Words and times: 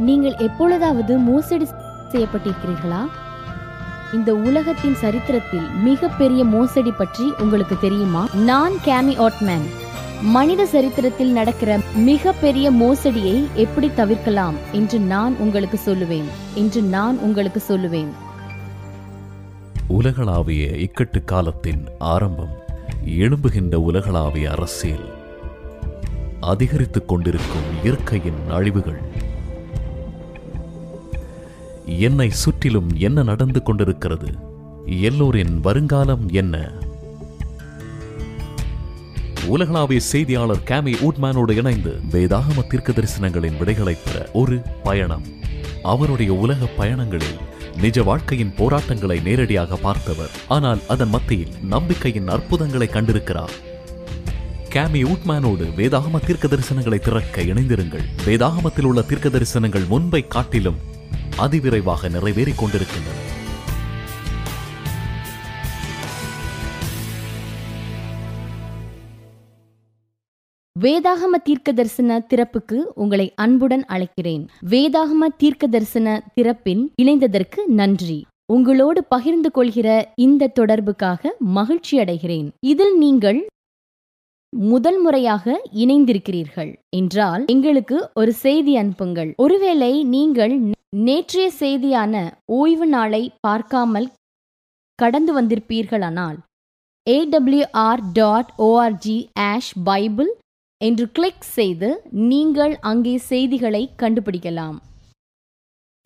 நீங்கள் 0.00 0.36
எப்பொழுதாவது 0.36 1.18
மோசடி 1.18 1.66
செய்யப்பட்டிருக்கிறீர்களா? 2.12 3.06
இந்த 4.12 4.34
உலகத்தின் 4.34 4.94
சரித்திரத்தில் 4.94 5.70
மிகப்பெரிய 5.70 6.44
மோசடி 6.44 6.90
பற்றி 6.90 7.32
உங்களுக்கு 7.38 7.78
தெரியுமா? 7.80 8.28
நான் 8.34 8.72
கேமி 8.84 9.18
ஆட்மேன் 9.18 9.70
மனித 10.22 10.66
சரித்திரத்தில் 10.66 11.32
நடக்கிற 11.32 11.80
மிகப்பெரிய 11.94 12.72
மோசடியை 12.72 13.46
எப்படி 13.54 13.90
தவிர்க்கலாம் 13.94 14.54
என்று 14.72 14.98
நான் 14.98 15.36
உங்களுக்கு 15.36 15.80
சொல்லுவேன். 15.86 16.28
என்று 16.54 16.82
நான் 16.82 17.18
உங்களுக்கு 17.18 17.62
சொல்லுவேன். 17.68 18.08
உலகளாவிய 19.86 20.66
இக்கட்டு 20.66 21.24
காலத்தின் 21.24 21.88
ஆரம்பம் 21.98 22.58
எழும்புகின்ற 23.06 23.74
உலகளாவிய 23.74 24.50
அரசியல். 24.50 25.12
அதிகரித்துக் 26.40 27.08
கொண்டிருக்கும் 27.08 27.82
இயற்கையின் 27.82 28.50
அழிவுகள். 28.50 29.09
என்னை 31.98 32.30
சுற்றிலும் 32.30 32.96
என்ன 32.96 33.22
நடந்து 33.22 33.62
கொண்டிருக்கிறது? 33.62 34.34
எல்லோரின் 34.86 35.60
வருங்காலம் 35.60 36.28
என்ன? 36.28 36.72
உலகளாவிய 39.46 40.00
செய்தியாளர் 40.00 40.62
கேமி 40.64 40.92
ஊட்மேனோடு 40.92 41.50
இணைந்து 41.50 42.00
வேதாகம 42.10 42.66
தீர்க்க 42.66 42.92
தரிசனங்களின் 42.92 43.58
விடைகளை 43.58 43.96
பெற 44.04 44.30
ஒரு 44.32 44.62
பயணம். 44.82 45.22
அவருடைய 45.82 46.34
உலக 46.34 46.68
பயணங்களில் 46.78 47.38
நிஜ 47.76 48.02
வாழ்க்கையின் 48.02 48.54
போராட்டங்களை 48.54 49.20
நேரடியாக 49.20 49.76
பார்த்தவர். 49.76 50.30
ஆனால் 50.48 50.78
அதன் 50.88 51.08
மத்தியில் 51.08 51.52
நம்பிக்கையின் 51.62 52.28
அற்புதங்களை 52.28 52.86
கண்டிருக்கிறார். 52.86 53.52
கேமி 54.70 55.04
ஊட்மேனோடு 55.04 55.66
வேதாகம 55.76 56.26
தீர்க்க 56.26 56.48
தரிசனங்களை 56.48 56.98
திறக்க 56.98 57.42
இணைந்திருங்கள். 57.42 58.04
வேதாகமத்தில் 58.26 58.84
உள்ள 58.84 59.02
தீர்க்க 59.02 59.28
தரிசனங்கள் 59.28 59.86
முன்பை 59.86 60.26
காட்டிலும் 60.26 60.88
அதிவிரைவாக 61.40 62.08
நிறைவேறிக் 62.08 62.58
கொண்டிருக்கின்றன. 62.58 63.28
வேதாகம 70.80 71.42
தீர்க்க 71.44 71.72
தரிசன 71.72 72.26
திறப்புக்கு 72.30 72.78
உங்களை 72.94 73.32
அன்புடன் 73.34 73.84
அழைக்கிறேன். 73.88 74.48
வேதாகம 74.70 75.28
தீர்க்க 75.36 75.66
தரிசன 75.66 76.24
திறப்பின் 76.34 76.90
இணைந்ததற்கு 77.02 77.58
நன்றி. 77.66 78.26
உங்களோடு 78.52 79.04
பகிர்ந்து 79.04 79.50
கொள்கிற 79.50 80.12
இந்த 80.16 80.52
தொடர்புக்காக 80.60 81.26
மகிழ்ச்சி 81.38 81.98
அடைகிறேன் 81.98 82.48
இதில் 82.66 82.98
நீங்கள் 82.98 83.46
முதல் 84.52 84.98
முறையாக 84.98 85.44
இணைந்திருக்கிறீர்கள் 85.82 86.70
என்றால் 86.90 87.42
எங்களுக்கு 87.46 87.96
ஒரு 88.14 88.32
செய்தி 88.44 88.72
அனுப்புங்கள். 88.76 89.30
ஒருவேளை 89.36 89.92
நீங்கள் 90.14 90.54
நேற்றைய 91.06 91.46
செய்தியான 91.58 92.14
ஓய்வு 92.58 92.86
நாளை 92.86 93.22
பார்க்காமல் 93.40 94.08
கடந்து 94.98 95.32
வந்திருப்பீர்களானால் 95.32 96.38
ஏடபிள்யூஆர் 97.06 98.02
டாட் 98.12 98.50
ஓஆர்ஜி 98.68 99.18
ஆஷ் 99.48 99.72
பைபிள் 99.84 100.30
என்று 100.80 101.06
கிளிக் 101.16 101.48
செய்து 101.56 101.88
நீங்கள் 102.30 102.74
அங்கே 102.90 103.14
செய்திகளை 103.30 103.82
கண்டுபிடிக்கலாம். 104.02 104.78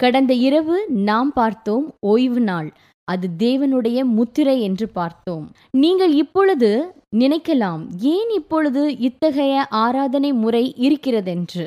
கடந்த 0.00 0.32
இரவு 0.46 0.76
நாம் 1.08 1.32
பார்த்தோம் 1.32 1.86
ஓய்வு 2.12 2.40
நாள். 2.40 2.68
அது 3.12 3.26
தேவனுடைய 3.38 3.98
முத்திரை 4.16 4.56
என்று 4.62 4.86
பார்த்தோம். 4.88 5.46
நீங்கள் 5.82 6.12
இப்பொழுது 6.22 6.70
நினைக்கலாம் 7.16 7.82
ஏன் 8.12 8.30
இப்பொழுது 8.30 8.82
இத்தகைய 8.98 9.64
ஆராதனை 9.84 10.30
முறை 10.32 10.64
இருக்கிறதென்று? 10.86 11.66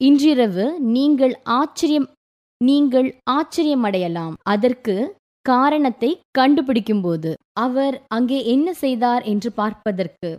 இன்றிரவு 0.00 0.66
நீங்கள் 0.96 1.34
ஆச்சரியம் 1.58 2.08
நீங்கள் 2.60 3.08
ஆச்சரியமடையலாம். 3.30 4.34
அதற்கு 4.54 4.94
காரணத்தை 5.44 6.10
கண்டுபிடிக்கும் 6.38 7.00
போது 7.00 7.30
அவர் 7.60 7.96
அங்கே 8.16 8.38
என்ன 8.54 8.68
செய்தார் 8.72 9.22
என்று 9.32 9.52
பார்ப்பதற்கு. 9.52 10.30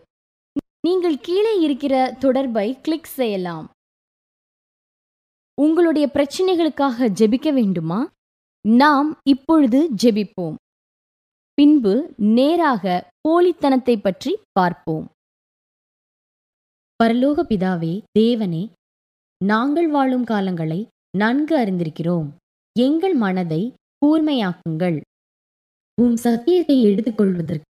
நீங்கள் 0.87 1.17
கீழே 1.17 1.53
இருக்கிற 1.59 1.95
தொடர்பை 2.19 2.67
கிளிக் 2.81 3.13
செய்யலாம். 3.19 3.67
உங்களுடைய 5.57 6.05
பிரச்சனைகளுக்காக 6.13 7.09
ஜெபிக்க 7.19 7.49
வேண்டுமா? 7.53 7.99
நாம் 8.65 9.09
இப்பொழுது 9.23 9.89
ஜெபிப்போம். 10.03 10.55
பின்பு 11.53 11.93
நேராக 12.17 13.11
போலித்தனத்தை 13.27 13.95
பற்றி 14.01 14.31
பார்ப்போம். 14.51 15.05
பரலோக 16.99 17.43
பிதாவே 17.49 18.01
தேவனே 18.19 18.63
நாங்கள் 19.41 19.89
வாழும் 19.89 20.23
காலங்களை 20.23 20.79
நன்கு 21.17 21.57
அறிந்திருக்கிறோம். 21.57 22.29
எங்கள் 22.79 23.13
மனதை 23.13 23.61
கூர்மையாக்குங்கள். 24.01 25.01
உம் 26.01 26.17
சத்தியத்தை 26.17 26.77
எடுத்துக்கொள்வதற்கு 26.83 27.69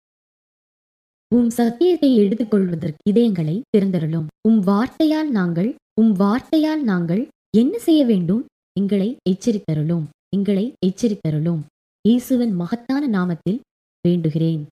உம் 1.32 1.50
சத்தியத்தை 1.50 2.10
எடுத்துக்கொள்வதற்கு 2.18 3.02
இதயங்களை 3.10 3.62
திறந்தருளும். 3.74 4.28
உம் 4.48 4.62
வார்த்தையால் 4.62 5.30
நாங்கள் 5.30 5.76
உம் 6.02 6.14
வார்த்தையால் 6.16 6.84
நாங்கள் 6.84 7.28
என்ன 7.58 7.78
செய்ய 7.78 8.06
வேண்டும் 8.06 8.46
எங்களை 8.80 9.18
எச்சரித்தருளும். 9.30 10.08
எங்களை 10.34 10.66
எச்சரித்தருளும். 10.88 11.62
இயேசுவின் 12.06 12.54
மகத்தான 12.62 13.04
நாமத்தில் 13.18 13.60
வேண்டுகிறேன். 14.06 14.64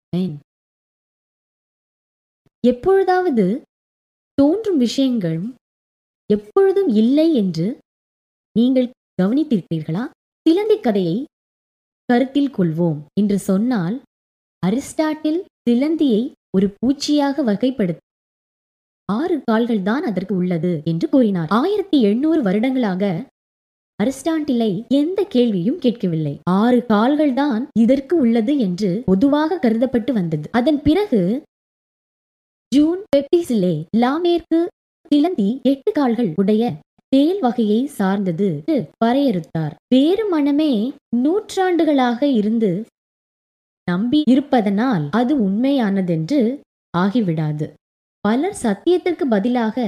எப்பொழுதாவது 2.64 3.46
தோன்றும் 4.38 4.78
விஷயங்கள் 4.78 5.40
எப்பொழுதும் 6.30 6.90
இல்லை 7.02 7.28
என்று 7.42 7.68
நீங்கள் 8.56 8.90
கவனித்திருக்கிறீர்களா 9.22 10.04
சிலந்தி 10.46 10.78
கதையை 10.80 11.18
கருத்தில் 12.10 12.56
கொள்வோம் 12.58 13.00
என்று 13.20 13.38
சொன்னால் 13.50 13.96
அரிஸ்டாட்டில் 14.64 15.40
சிலந்தியை 15.70 16.22
ஒரு 16.58 16.68
பூச்சியாக 16.78 17.44
வகைப்படுத்த 17.50 18.04
ஆறு 19.10 19.36
கால்கள் 19.50 19.82
தான் 19.82 20.06
அதற்கு 20.10 20.34
உள்ளது 20.36 20.72
என்று 20.92 21.08
கூறினார். 21.10 21.50
ஆயிரத்தி 21.60 21.98
எண்ணூறு 22.02 22.42
வருடங்களாக 22.42 23.04
அரிஸ்டாண்டிலை 24.00 24.72
எந்த 24.88 25.20
கேள்வியும் 25.36 25.78
கேட்கவில்லை. 25.84 26.34
ஆறு 26.62 26.80
கால்கள் 26.86 27.32
தான் 27.34 27.64
இதற்கு 27.84 28.16
உள்ளது 28.24 28.54
என்று 28.58 28.90
பொதுவாக 29.06 29.60
கருதப்பட்டு 29.64 30.12
வந்தது. 30.14 30.46
அதன் 30.52 30.82
பிறகு 30.82 31.22
ஜூன் 32.72 33.02
பெப்டிசிலே 33.14 33.76
லாமேற்கு 34.04 34.60
கிளந்தி 35.12 35.50
எட்டு 35.72 35.92
கால்கள் 35.92 36.30
உடைய 36.42 36.64
தேல் 37.12 37.40
வகையை 37.40 37.82
சார்ந்தது 37.98 38.50
வரையறுத்தார். 39.06 39.74
வேறு 39.94 40.26
மனமே 40.30 40.72
நூற்றாண்டுகளாக 41.24 42.20
இருந்து 42.40 42.72
நம்பி 43.88 44.20
இருப்பதனால் 44.34 45.06
அது 45.20 45.34
உண்மையானதென்று 45.48 46.42
ஆகிவிடாது. 46.94 47.68
பலர் 48.26 48.58
சத்தியத்திற்கு 48.64 49.26
பதிலாக 49.36 49.88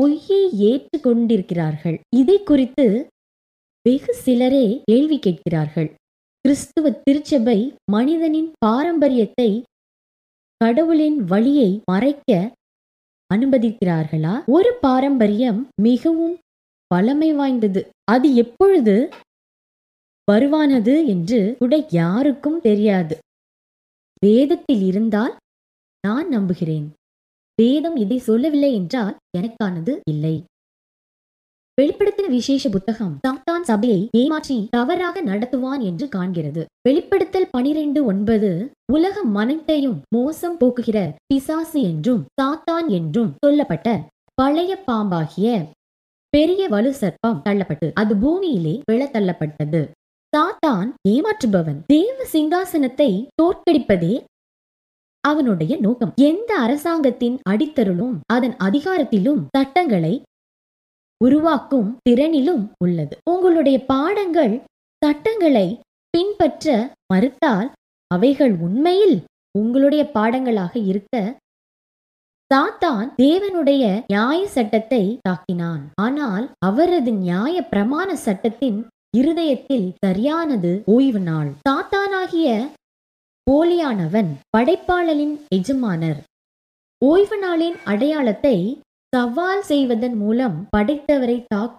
பொய்யை 0.00 0.52
ஏற்றுக் 0.52 1.02
கொண்டிருக்கிறார்கள் 1.02 2.00
இதை 2.16 2.42
குறித்து 2.42 2.86
வெகு 3.88 4.14
சிலரே 4.14 4.82
கேள்வி 4.84 5.18
கேட்கிறார்கள். 5.18 5.94
கிறிஸ்துவ 6.40 6.90
திருச்சபை 6.90 7.74
மனிதனின் 7.92 8.52
பாரம்பரியத்தை 8.58 9.62
கடவுளின் 10.56 11.24
வழியை 11.24 11.80
மறைக்க 11.84 12.54
அனுமதிக்கிறார்களா? 13.34 14.34
ஒரு 14.46 14.78
பாரம்பரியம் 14.80 15.68
மிகவும் 15.82 16.36
பழமை 16.86 17.32
வாய்ந்தது. 17.32 17.90
அது 18.04 18.34
எப்பொழுது 18.34 19.08
வருவானது 20.32 21.06
என்று 21.06 21.56
கூட 21.58 21.86
யாருக்கும் 21.90 22.60
தெரியாது. 22.60 23.18
வேதத்தில் 24.20 24.82
இருந்தால் 24.82 25.36
நான் 26.06 26.28
நம்புகிறேன். 26.28 26.86
வேதம் 27.58 27.96
இதை 27.96 28.18
சொல்லவில்லை 28.18 28.70
என்றால் 28.74 29.14
எனக்கானது 29.38 29.92
இல்லை. 30.10 30.36
வெளிப்படுத்தின 31.78 32.26
விசேஷ 32.28 32.68
புத்தகம் 32.68 33.14
சாத்தான் 33.26 33.60
சபையை 33.60 34.00
ஏமாற்றி 34.18 34.56
தவறாக 34.70 35.22
நடத்துவான் 35.22 35.82
என்று 35.82 36.06
காண்கிறது. 36.06 36.62
வெளிப்படுத்தல் 36.88 37.50
பனிரெண்டு 37.50 38.00
ஒன்பது 38.04 38.50
உலக 38.92 39.24
மனத்தையும் 39.36 39.98
மோசம் 40.16 40.56
போக்குகிற 40.60 40.98
பிசாசு 41.26 41.80
என்றும் 41.82 42.22
சாத்தான் 42.40 42.88
என்றும் 42.98 43.32
சொல்லப்பட்ட 43.44 43.96
பழைய 44.42 44.72
பாம்பாகிய 44.86 45.48
பெரிய 46.32 46.62
வலு 46.68 46.90
சர்ப்பம் 47.00 47.42
தள்ளப்பட்டு 47.44 47.86
அது 47.94 48.14
பூமியிலே 48.16 48.74
விழத்தள்ளப்பட்டது. 48.90 49.82
சாத்தான் 50.32 50.88
ஏமாற்றுபவன். 51.08 51.78
தேவ 51.86 52.16
சிங்காசனத்தை 52.32 53.10
தோற்கடிப்பதே 53.42 54.14
அவனுடைய 55.30 55.72
நோக்கம். 55.84 56.12
எந்த 56.30 56.50
அரசாங்கத்தின் 56.64 57.36
அடித்தருளும் 57.50 58.16
அதன் 58.34 58.54
அதிகாரத்திலும் 58.66 59.42
சட்டங்களை 59.56 60.14
உருவாக்கும் 61.20 61.88
திறனிலும் 62.06 62.64
உள்ளது. 62.84 63.14
உங்களுடைய 63.32 63.76
பாடங்கள் 63.92 64.54
சட்டங்களை 65.02 65.66
பின்பற்ற 66.14 66.74
மறுத்தால் 67.12 67.68
அவைகள் 68.10 68.54
உண்மையில் 68.66 69.16
உங்களுடைய 69.60 70.02
பாடங்களாக 70.16 70.72
இருக்க 70.90 71.14
சாத்தான் 72.50 73.06
தேவனுடைய 73.22 73.84
நியாய 74.12 74.40
சட்டத்தை 74.56 75.04
தாக்கினான். 75.28 75.80
ஆனால் 76.04 76.44
அவரது 76.68 77.12
நியாய 77.22 77.54
பிரமாண 77.72 78.08
சட்டத்தின் 78.26 78.78
இருதயத்தில் 79.18 79.88
சரியானது 80.04 80.72
ஓய்வு 80.94 81.22
நாள். 81.28 81.50
சாத்தானாகிய 81.68 82.48
போலியானவன் 83.50 84.30
படைப்பாளலின் 84.56 85.34
எஜமானர். 85.56 86.20
ஓய்வு 87.04 87.36
நாளின் 87.44 87.76
அடையாளத்தை 87.84 88.82
சவால் 89.16 89.62
செய்வதன் 89.62 90.16
மூலம் 90.16 90.56
படைத்தவரை 90.76 91.44
தாக் 91.46 91.76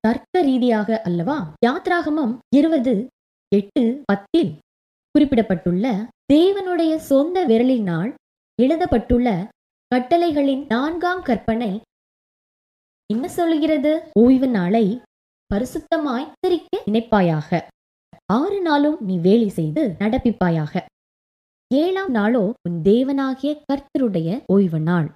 தர்க்க 0.00 0.42
ரீதியாக 0.42 1.00
அல்லவா? 1.04 1.38
யாத்ராகமம் 1.66 2.34
இருபது 2.56 2.94
எட்டு 3.48 4.02
பத்தில் 4.04 4.52
குறிப்பிடப்பட்டுள்ள 5.14 5.86
தேவனுடைய 6.32 6.96
சொந்த 6.96 7.46
விரலினால் 7.46 8.14
எழுதப்பட்டுள்ள 8.62 9.48
கட்டளைகளின் 9.94 10.64
நான்காம் 10.68 11.22
கற்பனை 11.22 11.80
என்ன 13.06 13.28
சொல்லுகிறது? 13.28 13.92
ஓய்வு 14.12 14.48
நாளை 14.48 15.00
பரிசுத்தமாய் 15.54 16.32
சிரிக்க 16.40 16.82
நினைப்பாயாக. 16.86 17.70
ஆறு 18.36 18.58
நாளும் 18.60 18.98
நீ 19.08 19.14
வேலை 19.18 19.48
செய்து 19.48 19.82
நடப்பிப்பாயாக. 19.98 20.74
ஏழாம் 21.70 22.10
நாளோ 22.10 22.42
உன் 22.66 22.76
தேவனாகிய 22.88 23.52
கர்த்தருடைய 23.68 24.30
ஓய்வு 24.46 24.80
நாள். 24.80 25.08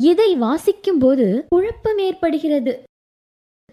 இதை 0.00 0.30
வாசிக்கும் 0.36 0.98
போது 0.98 1.26
குழப்பம் 1.48 2.00
ஏற்படுகிறது. 2.08 2.74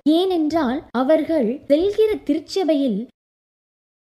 ஏனென்றால் 0.10 0.80
அவர்கள் 1.02 1.50
செல்கிற 1.68 2.12
திருச்சபையில் 2.28 3.00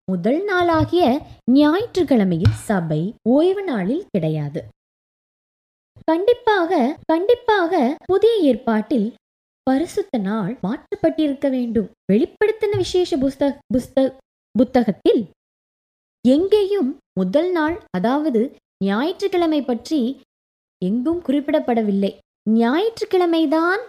முதல் 0.08 0.40
நாளாகிய 0.44 1.04
ஞாயிற்றுக்கிழமையில் 1.52 2.56
சபை 2.68 3.02
ஓய்வு 3.28 3.62
நாளில் 3.64 4.06
கிடையாது. 4.10 4.62
கண்டிப்பாக 6.10 6.78
கண்டிப்பாக 7.12 7.72
புதிய 8.04 8.34
ஏற்பாட்டில் 8.50 9.08
பரிசுத்த 9.70 10.18
நாள் 10.28 10.52
மாற்றப்பட்டிருக்க 10.66 11.46
வேண்டும். 11.56 11.88
வெளிப்படுத்தின 12.12 12.76
விசேஷ 12.76 13.18
புஸ்தக 13.18 13.52
புஸ்த 13.74 14.06
புத்தகத்தில் 14.54 15.22
எங்கேயும் 16.24 16.90
முதல் 17.20 17.50
நாள் 17.50 17.76
அதாவது 17.96 18.40
ஞாயிற்றுக்கிழமை 18.84 19.60
பற்றி 19.62 20.00
எங்கும் 20.82 21.20
குறிப்பிடப்படவில்லை. 21.26 22.12
ஞாயிற்றுக்கிழமைதான் 22.58 23.82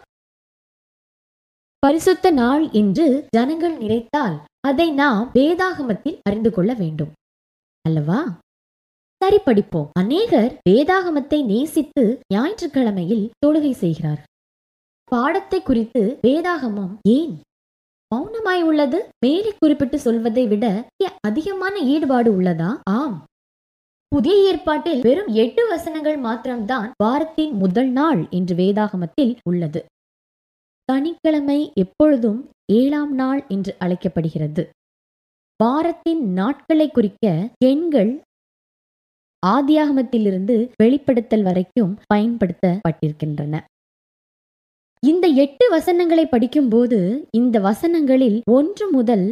பரிசுத்த 1.84 2.32
நாள் 2.32 2.64
என்று 2.80 3.06
ஜனங்கள் 3.36 3.76
நினைத்தால் 3.78 4.36
அதை 4.68 4.88
நாம் 5.02 5.24
வேதாகமத்தில் 5.34 6.18
அறிந்து 6.30 6.50
கொள்ள 6.52 6.72
வேண்டும். 6.74 7.12
அல்லவா? 7.86 8.20
சரி 9.22 9.40
படிப்போம் 9.48 9.90
அநேகர் 10.02 10.52
வேதாகமத்தை 10.70 11.40
நேசித்து 11.46 12.04
ஞாயிற்றுக்கிழமையில் 12.34 13.26
தொழுகை 13.46 13.74
செய்கிறார் 13.84 14.22
பாடத்தை 15.16 15.62
குறித்து 15.62 16.20
வேதாகமம் 16.28 16.96
ஏன்? 17.10 17.40
மௌனமாய் 18.16 18.62
உள்ளது? 18.62 19.10
மேலே 19.26 19.56
குறிப்பிட்டு 19.60 20.00
சொல்வதை 20.00 20.48
விட 20.48 20.88
அதிகமான 21.28 21.80
ஈடுபாடு 21.80 22.42
உள்ளதா? 22.42 22.80
ஆம். 22.84 23.26
புதிய 24.08 24.52
ஏற்பாட்டில் 24.52 25.02
வெறும் 25.02 25.34
எட்டு 25.34 25.68
வசனங்கள் 25.68 26.18
மாத்திரம்தான் 26.18 26.92
வாரத்தின் 27.04 27.54
முதல் 27.54 27.90
நாள் 27.90 28.28
என்று 28.30 28.56
வேதாகமத்தில் 28.56 29.36
உள்ளது. 29.50 29.86
சனிக்கிழமை 30.92 31.72
எப்பொழுதும் 31.74 32.50
ஏழாம் 32.72 33.14
நாள் 33.14 33.46
என்று 33.48 33.76
அழைக்கப்படுகிறது. 33.80 34.70
வாரத்தின் 35.64 36.34
நாட்களை 36.34 36.90
குறிக்க 36.90 37.50
எண்கள் 37.66 38.22
ஆதியாகமத்திலிருந்து 39.48 40.70
வெளிப்படுத்தல் 40.84 41.44
வரைக்கும் 41.44 42.00
பயன்படுத்தப்பட்டிருக்கின்றன. 42.14 43.62
இந்த 45.04 45.26
எட்டு 45.44 45.66
வசனங்களை 45.70 46.24
படிக்கும்போது 46.26 46.98
இந்த 47.32 47.60
வசனங்களில் 47.60 48.40
ஒன்று 48.52 48.86
முதல் 48.92 49.28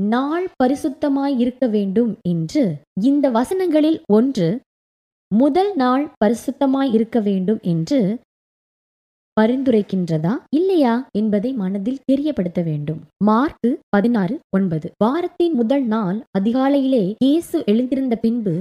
நாள் 0.00 0.46
பரிசுத்தமாய் 0.62 1.36
இருக்க 1.38 1.64
வேண்டும் 1.66 2.12
என்று 2.22 2.62
இந்த 3.02 3.26
வசனங்களில் 3.30 3.98
ஒன்று 4.08 4.48
முதல் 5.30 5.70
நாள் 5.76 6.04
பரிசுத்தமாய் 6.24 6.90
இருக்க 6.92 7.20
வேண்டும் 7.20 7.60
என்று 7.64 8.00
பரிந்துரைக்கின்றதா 9.36 10.32
இல்லையா 10.50 10.94
என்பதை 11.10 11.50
மனதில் 11.52 12.02
தெரியப்படுத்த 12.04 12.60
வேண்டும். 12.62 13.00
மார்க் 13.24 13.70
பதினாறு 13.88 14.34
ஒன்பது. 14.50 14.88
வாரத்தின் 15.04 15.54
முதல் 15.54 15.86
நாள் 15.86 16.18
அதிகாலையிலே 16.38 17.04
இயேசு 17.24 17.58
எழுந்திருந்த 17.72 18.16
பின்பு 18.16 18.54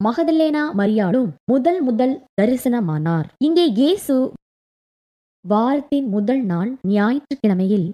மகதலேனா 0.00 0.64
மரியாளும் 0.80 1.30
முதல் 1.52 1.80
முதல் 1.82 2.14
தரிசனமானார். 2.40 3.28
இங்கே 3.38 3.66
இயேசு 3.72 4.16
வாரத்தின் 5.48 6.08
முதல் 6.08 6.42
நாள் 6.42 6.70
ஞாயிற்றுக்கிழமையில் 6.88 7.88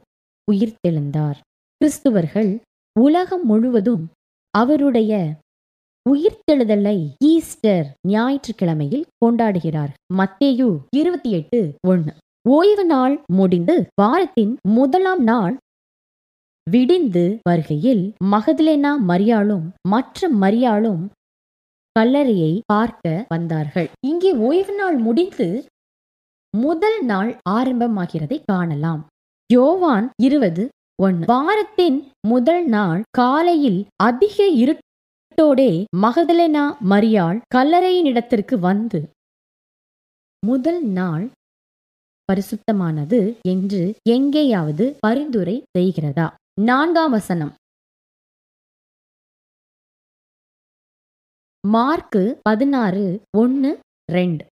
உயிர்த்தெழுந்தார் 0.53 1.39
கிறிஸ்துவர்கள் 1.81 2.51
உலகம் 3.01 3.45
முழுவதும் 3.45 4.05
அவருடைய 4.51 5.13
உயிர்த்தெழுதலை 6.11 6.99
ஈஸ்டர் 7.25 7.87
ஞாயிற்றுக்கிழமையில் 8.09 9.05
கொண்டாடுகிறார் 9.25 9.93
மத்தேயு 10.15 10.69
இருபத்தி 10.97 11.31
எட்டு 11.31 11.61
ஒன்று. 11.87 12.13
ஓய்வு 12.49 12.85
நாள் 12.85 13.21
முடிந்து 13.33 13.77
வாரத்தின் 13.95 14.57
முதலாம் 14.69 15.23
நாள் 15.23 15.57
விடிந்து 16.71 17.39
வருகையில் 17.49 18.05
மகதலேனா 18.25 18.93
மரியாளும் 19.09 19.67
மற்ற 19.89 20.29
மரியாளும் 20.41 21.03
கல்லறையை 21.99 22.61
பார்க்க 22.67 23.27
வந்தார்கள். 23.29 23.89
இங்கே 24.07 24.33
ஓய்வு 24.33 24.75
நாள் 24.77 24.97
முடிந்து 24.97 25.49
முதல் 26.57 27.05
நாள் 27.05 27.41
ஆரம்பமாகிறதை 27.51 28.43
காணலாம். 28.45 29.07
யோவான் 29.53 30.11
இருபது 30.23 30.69
ஒன்று 31.03 31.25
வாரத்தின் 31.27 32.11
முதல் 32.29 32.67
நாள் 32.67 33.03
காலையில் 33.11 33.87
அதிக 33.97 34.45
இருட்டோடே 34.63 35.85
மகதலேனா 35.97 36.65
மரியாள் 36.91 37.41
கல்லறையினிடத்திற்கு 37.55 38.59
வந்து 38.59 39.01
முதல் 40.47 40.85
நாள் 40.85 41.31
பரிசுத்தமானது 42.29 43.41
என்று 43.49 43.95
எங்கேயாவது 44.09 44.97
பரிந்துரை 45.01 45.63
செய்கிறதா? 45.79 46.35
நான்காம் 46.61 47.11
வசனம். 47.11 47.55
மார்க்கு 51.69 52.39
பதினாறு 52.43 53.21
ஒன்னு 53.39 53.79
ரெண்டு. 54.13 54.51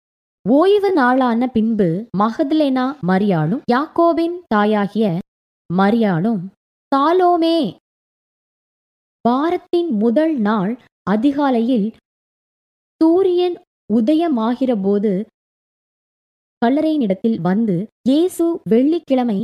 ஓய்வு 0.48 0.90
நாளான 0.92 1.46
பின்பு 1.46 1.86
மகதலேனா 2.18 2.84
மரியாளும் 3.06 3.62
யாக்கோபின் 3.70 4.36
தாயாகிய 4.54 5.06
மரியாளும் 5.70 6.42
சாலோமே! 6.92 7.58
வாரத்தின் 9.24 9.90
முதல் 9.96 10.36
நாள் 10.38 10.72
அதிகாலையில் 11.06 11.88
சூரியன் 13.00 13.56
உதயமாகிறபோது 13.90 15.12
கல்லறையினிடத்தில் 16.62 17.38
வந்து 17.40 17.76
இயேசு 18.08 18.46
வெள்ளிக்கிழமை 18.68 19.38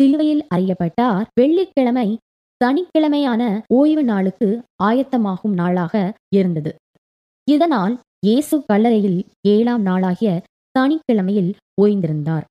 சிலுவையில் 0.00 0.44
அறியப்பட்டார். 0.54 1.24
வெள்ளிக்கிழமை 1.40 2.08
சனிக்கிழமையான 2.60 3.42
ஓய்வு 3.74 4.04
நாளுக்கு 4.04 4.48
ஆயத்தமாகும் 4.82 5.54
நாளாக 5.54 5.94
இருந்தது. 6.32 6.70
இதனால் 7.48 7.94
இயேசு 8.26 8.64
கல்லறையில் 8.72 9.18
ஏழாம் 9.46 9.82
நாளாகிய 9.82 10.30
சனிக்கிழமையில் 10.78 11.52
ஓய்ந்திருந்தார். 11.82 12.44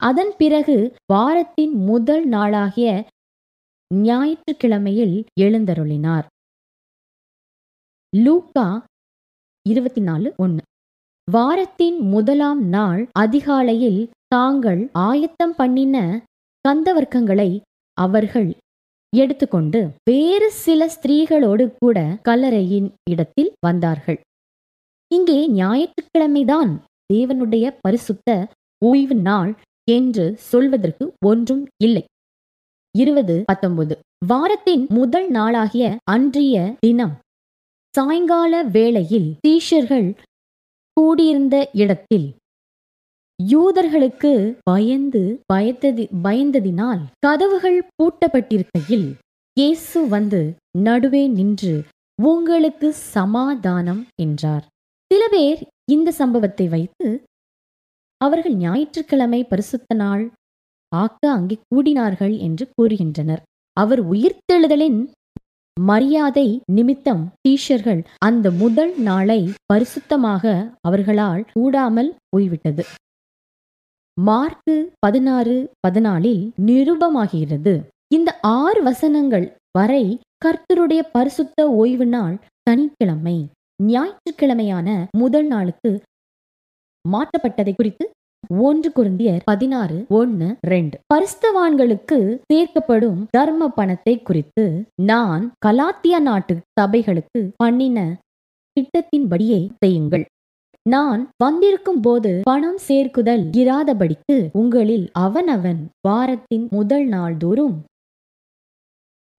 அதன் 0.00 0.32
பிறகு 0.38 0.94
வாரத்தின் 1.12 1.74
முதல் 1.84 2.24
நாளாகிய 2.28 2.88
ஞாயிற்றுக்கிழமையில் 3.94 5.24
எழுந்தருளினார். 5.40 6.26
லூக்கா 8.16 8.84
இருபத்தி 9.68 10.00
நாலு 10.00 10.34
ஒன்று 10.36 10.62
வாரத்தின் 11.32 11.98
முதலாம் 11.98 12.62
நாள் 12.68 13.08
அதிகாலையில் 13.12 14.10
தாங்கள் 14.26 14.90
ஆயத்தம் 14.92 15.54
பண்ணின 15.56 16.24
கந்தவர்க்கங்களை 16.68 17.60
அவர்கள் 17.96 18.56
எடுத்துக்கொண்டு 19.16 19.80
வேறு 20.10 20.50
சில 20.50 20.88
ஸ்திரீகளோடு 20.88 21.74
கூட 21.78 21.98
கல்லறையின் 22.24 22.88
இடத்தில் 23.10 23.52
வந்தார்கள். 23.66 24.20
இங்கே 25.10 25.38
ஞாயிற்றுக்கிழமைதான் 25.58 26.72
தேவனுடைய 27.12 27.66
பரிசுத்த 27.80 28.28
ஓய்வு 28.82 29.16
நாள் 29.28 29.52
என்று 29.88 30.24
சொல்வதற்கு 30.50 31.04
ஒன்றும் 31.24 31.64
இல்லை. 31.78 32.02
இருபது 32.94 33.34
பத்தொன்பது. 33.46 33.94
வாரத்தின் 34.26 34.84
முதல் 34.98 35.28
நாளாகிய 35.30 35.86
அன்றைய 36.14 36.56
தினம் 36.80 37.14
சாயங்கால 37.94 38.62
வேளையில் 38.76 39.28
தீஷர்கள் 39.46 40.08
கூடியிருந்த 40.96 41.56
இடத்தில் 41.74 42.26
யூதர்களுக்கு 43.38 44.32
பயந்து 44.70 45.22
பயத்ததி 45.52 46.04
பயந்ததினால் 46.24 47.02
கதவுகள் 47.26 47.78
பூட்டப்பட்டிருக்கையில் 47.96 49.08
இயேசு 49.56 49.98
வந்து 50.08 50.40
நடுவே 50.78 51.24
நின்று 51.28 51.74
உங்களுக்கு 52.18 52.88
சமாதானம் 53.14 54.02
என்றார். 54.22 54.64
சில 55.10 55.24
பேர் 55.32 55.60
இந்த 55.94 56.08
சம்பவத்தை 56.20 56.66
வைத்து 56.68 57.08
அவர்கள் 58.20 58.54
ஞாயிற்றுக்கிழமை 58.54 59.40
பரிசுத்த 59.44 59.94
நாள் 59.94 60.24
ஆக்க 60.92 61.22
அங்கே 61.30 61.56
கூடினார்கள் 61.68 62.34
என்று 62.38 62.64
கூறுகின்றனர். 62.76 63.42
அவர் 63.76 64.02
உயிர்த்தெழுதலின் 64.12 64.98
மரியாதை 65.76 66.46
நிமித்தம் 66.76 67.22
டீஷர்கள் 67.44 68.00
அந்த 68.18 68.46
முதல் 68.62 68.92
நாளை 69.08 69.40
பரிசுத்தமாக 69.72 70.44
அவர்களால் 70.80 71.42
கூடாமல் 71.52 72.10
போய்விட்டது. 72.28 72.84
மார்க்கு 74.16 74.76
பதினாறு 74.98 75.56
பதினாலில் 75.86 76.44
நிரூபமாகிறது. 76.68 77.74
இந்த 78.08 78.30
ஆறு 78.58 78.80
வசனங்கள் 78.82 79.46
வரை 79.78 80.04
கர்த்தருடைய 80.44 81.02
பரிசுத்த 81.16 81.68
ஓய்வு 81.82 82.06
நாள் 82.06 82.36
சனிக்கிழமை. 82.66 83.38
ஞாயிற்றுக்கிழமையான 83.82 84.88
முதல் 85.18 85.46
நாளுக்கு 85.46 85.90
மாற்றப்பட்டதை 87.04 87.72
குறித்து 87.74 88.04
ஒன்று 88.64 88.88
குருந்தியர் 88.96 89.42
பதினாறு 89.44 89.96
ஒன்னு 90.08 90.48
ரெண்டு. 90.66 90.96
பரிஸ்தவான்களுக்கு 91.14 92.18
சேர்க்கப்படும் 92.52 93.20
தர்ம 93.30 93.68
பணத்தை 93.68 94.14
குறித்து 94.22 94.64
நான் 95.02 95.44
கலாத்திய 95.66 96.18
நாட்டு 96.18 96.54
சபைகளுக்கு 96.80 97.40
பண்ணின 97.56 97.98
திட்டத்தின்படியே 98.76 99.60
செய்யுங்கள். 99.84 100.24
நான் 100.86 101.22
வந்திருக்கும் 101.44 102.00
போது 102.00 102.40
பணம் 102.42 102.80
சேர்க்குதல் 102.88 103.44
இராதபடிக்கு 103.56 104.36
உங்களில் 104.52 105.06
அவனவன் 105.12 105.80
வாரத்தின் 106.08 106.66
முதல் 106.70 107.06
நாள் 107.06 107.36
தோறும் 107.36 107.76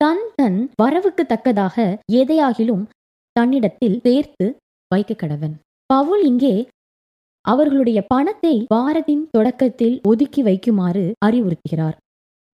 தன் 0.01 0.25
தன் 0.35 0.57
வரவுக்கு 0.81 1.25
தக்கதாக 1.25 1.85
எதையாகிலும் 2.13 2.83
தன்னிடத்தில் 3.37 3.99
சேர்த்து 4.05 4.45
வைக்க 4.91 5.13
கடவன் 5.13 5.55
பவுல் 5.89 6.23
இங்கே 6.25 6.55
அவர்களுடைய 7.45 7.99
பணத்தை 8.07 8.55
வாரத்தின் 8.73 9.23
தொடக்கத்தில் 9.31 9.95
ஒதுக்கி 10.07 10.41
வைக்குமாறு 10.43 11.03
அறிவுறுத்துகிறார். 11.25 11.97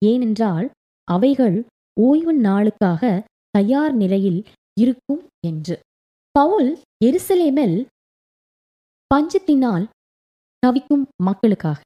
ஏனென்றால் 0.02 0.66
அவைகள் 1.08 1.56
ஓய்வு 1.96 2.32
நாளுக்காக 2.40 3.02
தயார் 3.50 3.94
நிலையில் 3.94 4.40
இருக்கும் 4.76 5.22
என்று. 5.46 5.76
பவுல் 6.34 6.70
எருசலேமில் 7.04 7.78
பஞ்சத்தினால் 9.10 9.86
தவிக்கும் 10.62 11.04
மக்களுக்காக 11.22 11.82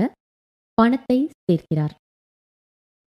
பணத்தை 0.79 1.19
சேர்க்கிறார். 1.45 1.95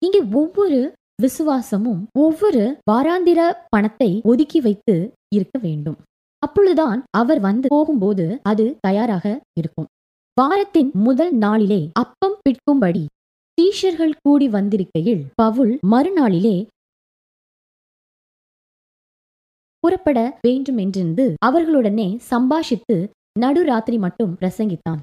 இங்கே 0.01 0.21
ஒவ்வொரு 0.33 0.79
விசுவாசமும் 1.21 2.01
ஒவ்வொரு 2.19 2.63
வாராந்திர 2.91 3.39
பணத்தை 3.69 4.09
ஒதுக்கி 4.23 4.59
வைத்து 4.61 4.95
இருக்க 5.33 5.57
வேண்டும். 5.59 5.97
அப்பொழுதுதான் 6.43 6.99
அவர் 7.17 7.39
வந்து 7.39 7.67
போகும்போது 7.69 8.25
அது 8.43 8.65
தயாராக 8.79 9.25
இருக்கும். 9.59 9.89
வாரத்தின் 10.37 10.91
முதல் 11.07 11.33
நாளிலே 11.37 11.81
அப்பம் 12.01 12.37
பிற்கும்படி 12.41 13.03
டீஷர்கள் 13.57 14.19
கூடி 14.21 14.47
வந்திருக்கையில் 14.49 15.23
பவுல் 15.35 15.73
மறுநாளிலே 15.91 16.55
புறப்பட 19.83 20.19
வேண்டும் 20.41 20.77
என்றிருந்து 20.77 21.25
அவர்களுடனே 21.45 22.07
சம்பாஷித்து 22.31 22.95
நடுராத்திரி 23.39 23.97
மட்டும் 23.97 24.33
பிரசங்கித்தான். 24.41 25.01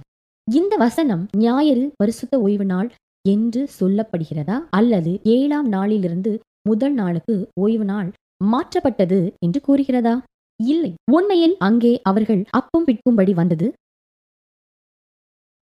இந்த 0.48 0.74
வசனம் 0.76 1.24
ஞாயிறு 1.36 1.84
பரிசுத்த 1.96 2.34
ஓய்வு 2.40 2.64
நாள் 2.64 2.88
என்று 3.24 3.62
சொல்லப்படுகிறதா? 3.80 4.56
அல்லது 4.70 5.12
ஏழாம் 5.36 5.68
நாளிலிருந்து 5.68 6.32
முதல் 6.68 6.94
நாளுக்கு 6.94 7.34
ஓய்வு 7.60 7.84
நாள் 7.84 8.08
மாற்றப்பட்டது 8.40 9.18
என்று 9.46 9.60
கூறுகிறதா? 9.60 10.14
இல்லை. 10.60 10.90
உண்மையில் 11.12 11.56
அங்கே 11.58 11.92
அவர்கள் 12.02 12.42
அப்பும் 12.50 12.84
பிற்கும்படி 12.84 13.34
வந்தது. 13.34 13.66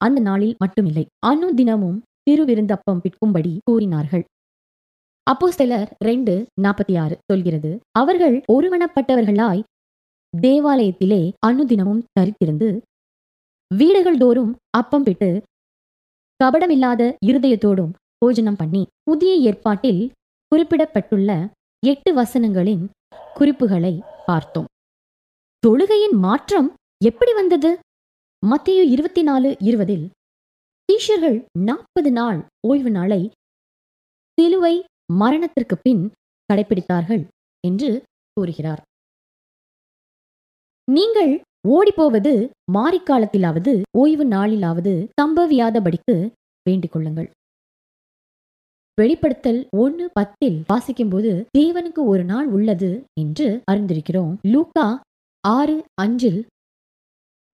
அந்த 0.01 0.21
நாளில் 0.21 0.57
மட்டுமில்லை. 0.65 1.05
அனு 1.25 1.49
தினமும் 1.55 1.99
திருவிருந்தப்பம் 2.29 3.01
பிற்கும்படி 3.01 3.53
கூறினார்கள். 3.65 4.25
அப்போ 5.27 5.51
சிலர் 5.51 5.89
ரெண்டு 6.05 6.35
நாற்பத்தி 6.61 6.95
ஆறு 6.99 7.15
சொல்கிறது 7.33 7.71
அவர்கள் 7.93 8.37
ஒருமனப்பட்டவர்களாய் 8.53 9.67
தேவாலயத்திலே 10.35 11.21
அனுதினமும் 11.47 12.03
தரித்திருந்து 12.19 12.69
வீடுகள் 13.71 14.19
தோறும் 14.19 14.53
அப்பம் 14.77 15.03
பிட்டு 15.03 15.31
கபடமில்லாத 16.41 17.03
இருதயத்தோடும் 17.21 17.93
போஜனம் 18.19 18.57
பண்ணி 18.57 18.83
புதிய 19.03 19.33
ஏற்பாட்டில் 19.49 20.03
குறிப்பிடப்பட்டுள்ள 20.53 21.31
எட்டு 21.87 22.23
வசனங்களின் 22.23 22.89
குறிப்புகளை 23.35 24.03
பார்த்தோம். 24.27 24.65
தொழுகையின் 25.67 26.17
மாற்றம் 26.19 26.75
எப்படி 27.05 27.33
வந்தது? 27.33 27.79
மத்திய 28.47 28.85
இருபத்தி 28.85 29.23
நாலு 29.23 29.57
இருபதில் 29.61 30.11
ஈஷர்கள் 30.93 31.45
நாற்பது 31.59 32.13
நாள் 32.13 32.45
ஓய்வு 32.67 32.91
நாளை 32.91 33.31
சிலுவை 34.33 34.85
மரணத்திற்கு 35.13 35.77
பின் 35.77 36.11
கடைபிடித்தார்கள் 36.53 37.27
என்று 37.67 38.03
கூறுகிறார். 38.33 38.83
நீங்கள் 40.93 41.43
ஓடிப்போவது 41.69 42.51
மாரிக்காலத்திலாவது 42.73 43.83
ஓய்வு 43.99 44.27
நாளிலாவது 44.27 45.09
சம்பவியாதபடிக்கு 45.21 46.33
வேண்டிக் 46.63 46.93
கொள்ளுங்கள். 46.93 47.31
வெளிப்படுத்தல் 49.01 49.61
ஒன்னு 49.83 50.05
பத்தில் 50.19 50.59
வாசிக்கும்போது 50.73 51.31
தேவனுக்கு 51.59 52.01
ஒரு 52.13 52.25
நாள் 52.25 52.49
உள்ளது 52.57 52.91
என்று 53.23 53.49
அறிந்திருக்கிறோம். 53.71 54.33
லூக்கா 54.53 54.87
ஆறு 55.45 55.77
அஞ்சில் 56.05 56.41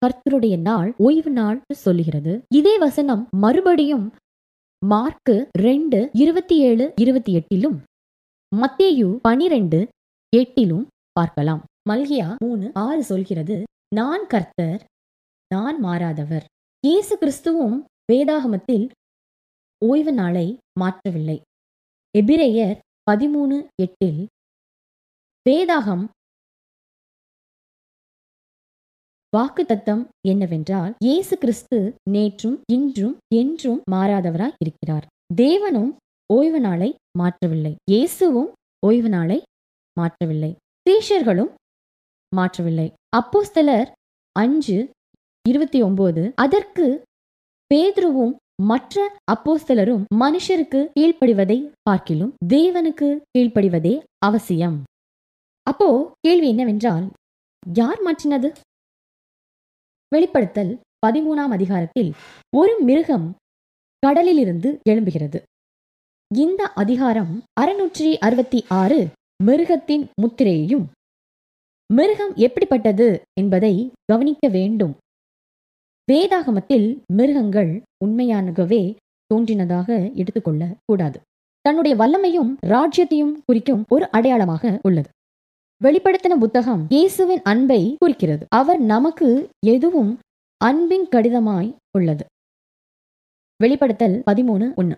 கர்த்தருடைய 0.02 0.54
நாள் 0.68 0.88
ஓய்வு 1.06 1.30
நாள் 1.30 1.58
சொல்லுகிறது. 1.84 2.32
இதே 2.58 2.78
வசனம் 2.78 3.22
மறுபடியும் 3.44 4.06
மார்க்கு 4.92 5.36
ரெண்டு 5.66 5.98
இருபத்தி 6.22 6.56
ஏழு 6.68 6.86
இருபத்தி 7.04 7.32
எட்டிலும் 7.38 7.78
மத்தேயு 8.52 9.08
பனிரெண்டு 9.26 9.78
எட்டிலும் 10.32 10.84
பார்க்கலாம். 11.20 11.62
மல்கியா 11.90 12.28
மூணு 12.44 12.66
ஆறு 12.86 13.02
சொல்கிறது 13.04 13.56
நான் 13.94 14.24
கர்த்தர் 14.26 14.82
நான் 15.54 15.78
மாறாதவர். 15.84 16.44
இயேசு 16.84 17.14
கிறிஸ்துவும் 17.20 17.76
வேதாகமத்தில் 18.12 18.86
ஓய்வு 19.82 20.12
நாளை 20.12 20.58
மாற்றவில்லை. 20.80 21.36
எபிரேயர் 22.14 22.76
பதிமூணு 23.10 23.56
எட்டில் 23.84 24.26
வேதாகம் 25.46 26.04
வாக்குத்தத்தம் 29.36 30.02
என்னவென்றால் 30.28 30.94
இயேசு 30.98 31.38
கிறிஸ்து 31.38 31.78
நேற்றும் 32.10 32.56
இன்றும் 32.72 33.16
என்றும் 33.34 33.80
மாறாதவராய் 33.90 34.54
இருக்கிறார். 34.58 35.06
தேவனும் 35.34 35.92
ஓய்வு 36.26 36.60
நாளை 36.60 36.94
மாற்றவில்லை. 37.18 37.74
இயேசுவும் 37.90 38.50
ஓய்வு 38.86 39.08
நாளை 39.08 39.42
மாற்றவில்லை. 40.00 40.52
சீஷர்களும் 40.86 41.52
மாற்றவில்லை. 42.36 42.92
அப்போஸ்தலர் 43.16 43.90
அஞ்சு 44.32 44.78
இருபத்தி 45.48 45.82
ஒன்பது 45.82 46.32
அதற்கு 46.34 47.04
பேதுருவும் 47.70 48.34
மற்ற 48.62 49.18
அப்போஸ்தலரும் 49.32 50.02
மனுஷருக்கு 50.14 50.80
கீழ்ப்படிவதை 51.00 51.70
பார்க்கிலும் 51.82 52.34
தேவனுக்கு 52.48 53.20
கீழ்ப்படிவதே 53.38 54.02
அவசியம். 54.18 54.82
அப்போ 55.62 55.88
கேள்வி 56.20 56.48
என்னவென்றால் 56.48 57.06
யார் 57.72 58.00
மாற்றினது? 58.06 58.52
வெளிப்படுத்தல் 60.08 60.78
பதிமூணாம் 61.06 61.54
அதிகாரத்தில் 61.56 62.12
ஒரு 62.56 62.76
மிருகம் 62.80 63.34
கடலிலிருந்து 63.98 64.78
எழும்புகிறது. 64.88 65.42
இந்த 66.34 66.66
அதிகாரம் 66.66 67.42
அறுநூற்றி 67.60 68.18
அறுபத்தி 68.18 68.64
ஆறு 68.68 69.08
மிருகத்தின் 69.44 70.04
முத்திரையையும் 70.22 70.86
மிருகம் 71.92 72.34
எப்படிப்பட்டது 72.34 73.22
என்பதை 73.40 73.90
கவனிக்க 74.04 74.48
வேண்டும். 74.48 74.94
வேதாகமத்தில் 76.12 76.86
மிருகங்கள் 77.12 77.70
உண்மையானகவே 78.04 78.80
தோன்றினதாக 79.26 79.88
எடுத்துக்கொள்ள 80.14 80.62
கூடாது 80.84 81.18
தன்னுடைய 81.60 81.94
வல்லமையும் 81.96 82.50
ராஜ்யத்தையும் 82.66 83.32
குறிக்கும் 83.44 83.84
ஒரு 83.88 84.10
அடையாளமாக 84.10 84.78
உள்ளது. 84.82 85.08
வெளிப்படுத்தின 85.80 86.34
புத்தகம் 86.38 86.82
இயேசுவின் 86.88 87.40
அன்பை 87.42 87.96
குறிக்கிறது. 87.98 88.44
அவர் 88.48 88.80
நமக்கு 88.80 89.48
எதுவும் 89.66 90.12
அன்பின் 90.60 91.06
கடிதமாய் 91.16 91.70
உள்ளது. 91.96 92.24
வெளிப்படுத்தல் 93.60 94.22
பதிமூணு 94.30 94.66
ஒன்று 94.74 94.96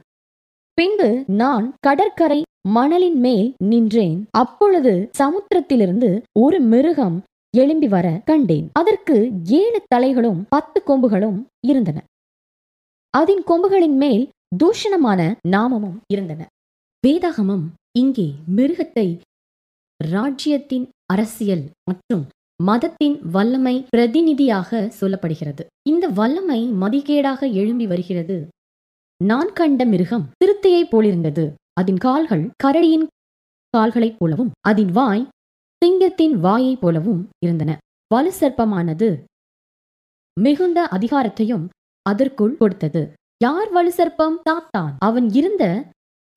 பின்பு 0.79 1.09
நான் 1.27 1.67
கடற்கரை 1.81 2.43
மணலின் 2.69 3.19
மேல் 3.27 3.55
நின்றேன். 3.65 4.19
அப்பொழுது 4.31 5.11
சமுத்திரத்திலிருந்து 5.19 6.11
ஒரு 6.41 6.61
மிருகம் 6.61 7.23
எழும்பி 7.61 7.89
வர 7.89 8.07
கண்டேன். 8.25 8.67
அதற்கு 8.73 9.15
ஏழு 9.61 9.79
தலைகளும் 9.95 10.41
பத்து 10.49 10.79
கொம்புகளும் 10.87 11.39
இருந்தன. 11.67 11.99
அதன் 13.19 13.43
கொம்புகளின் 13.47 13.97
மேல் 14.03 14.25
தூஷணமான 14.63 15.21
நாமமும் 15.49 15.99
இருந்தன. 16.13 16.43
வேதாகமம் 17.07 17.67
இங்கே 17.99 18.29
மிருகத்தை 18.57 19.07
ராஜ்யத்தின் 20.05 20.87
அரசியல் 21.13 21.65
மற்றும் 21.89 22.25
மதத்தின் 22.63 23.17
வல்லமை 23.35 23.77
பிரதிநிதியாக 23.89 24.81
சொல்லப்படுகிறது. 25.01 25.63
இந்த 25.89 26.07
வல்லமை 26.19 26.61
மதிகேடாக 26.83 27.41
எழும்பி 27.53 27.87
வருகிறது. 27.87 28.37
நான் 29.25 29.53
கண்ட 29.53 29.85
மிருகம் 29.85 30.27
திருத்தையைப் 30.39 30.91
போலிருந்தது. 30.91 31.45
அதன் 31.81 32.01
கால்கள் 32.07 32.45
கரடியின் 32.65 33.07
கால்களைப் 33.77 34.19
போலவும் 34.19 34.53
அதன் 34.69 34.93
வாய் 34.99 35.25
சிங்கத்தின் 35.85 36.35
வாயைப் 36.41 36.81
போலவும் 36.81 37.29
இருந்தன. 37.45 37.79
வலு 38.15 38.33
சர்ப்பமானது 38.41 39.09
மிகுந்த 40.41 40.89
அதிகாரத்தையும் 40.93 41.69
அதற்குள் 42.03 42.57
கொடுத்தது. 42.57 43.13
யார் 43.45 43.71
வலு 43.71 43.93
சர்ப்பம்? 43.97 44.37
சாத்தான். 44.49 44.93
அவன் 44.99 45.31
இருந்த 45.31 45.65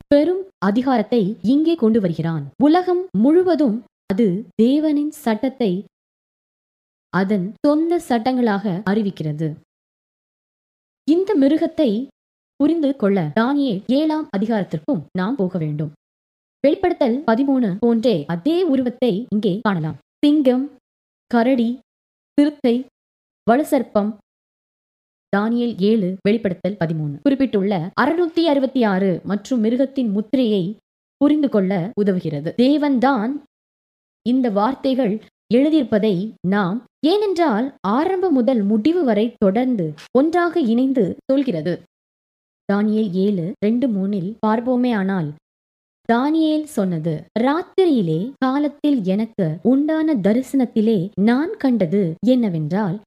பெரும் 0.08 0.44
அதிகாரத்தை 0.66 1.38
இங்கே 1.42 1.76
கொண்டு 1.76 2.02
வருகிறான். 2.02 2.46
உலகம் 2.64 3.04
முழுவதும் 3.18 3.84
அது 4.06 4.46
தேவனின் 4.62 5.14
சட்டத்தை 5.26 5.86
அதன் 7.10 7.54
சொந்த 7.68 8.00
சட்டங்களாக 8.00 8.82
அறிவிக்கிறது. 8.90 9.48
இந்த 11.12 11.36
மிருகத்தை 11.40 12.08
புரிந்து 12.56 12.96
கொள்ள 12.96 13.32
தானியே 13.34 13.84
ஏழாம் 13.88 14.28
அதிகாரத்திற்கும் 14.38 15.02
நாம் 15.18 15.36
போக 15.36 15.58
வேண்டும். 15.58 15.92
வெளிப்படுத்தல் 16.64 17.18
பதிமூணு 17.30 17.68
போன்றே 17.80 18.16
அதே 18.34 18.56
உருவத்தை 18.64 19.12
இங்கே 19.34 19.54
காணலாம். 19.68 19.98
சிங்கம் 20.24 20.66
கரடி 21.32 21.70
சிறுத்தை 22.38 22.74
வலுசர்ப்பம் 23.48 24.12
தானியல் 25.36 25.74
ஏழு 25.90 26.10
வெளிப்படுத்தல் 26.28 26.78
பதிமூணு. 26.82 27.16
குறிப்பிட்டுள்ள 27.26 27.74
அறுநூத்தி 28.02 28.44
அறுபத்தி 28.52 28.84
ஆறு 28.84 29.12
மற்றும் 29.24 29.60
மிருகத்தின் 29.66 30.12
முத்திரையை 30.12 30.64
புரிந்து 31.22 31.50
கொள்ள 31.50 31.74
உதவுகிறது. 32.02 32.50
தேவன்தான் 32.64 33.32
இந்த 34.26 34.48
வார்த்தைகள் 34.60 35.14
எழுதியிருப்பதை 35.54 36.16
நாம் 36.48 36.78
ஏனென்றால் 37.08 37.68
ஆரம்பம் 37.88 38.34
முதல் 38.34 38.62
முடிவு 38.62 39.04
வரை 39.04 39.26
தொடர்ந்து 39.38 39.86
ஒன்றாக 40.20 40.60
இணைந்து 40.72 41.06
சொல்கிறது. 41.32 41.74
தானியல் 42.74 43.12
ஏழு 43.26 43.46
ரெண்டு 43.66 43.88
மூணில் 43.88 44.32
பார்ப்போமே 44.46 44.92
ஆனால் 45.02 45.30
தானியேல் 46.14 46.64
சொன்னது 46.64 47.24
ராத்திரியிலே 47.40 48.32
காலத்தில் 48.38 49.04
எனக்கு 49.04 49.58
உண்டான 49.64 50.16
தரிசனத்திலே 50.16 51.10
நான் 51.22 51.58
கண்டது 51.58 52.16
என்னவென்றால் 52.28 53.02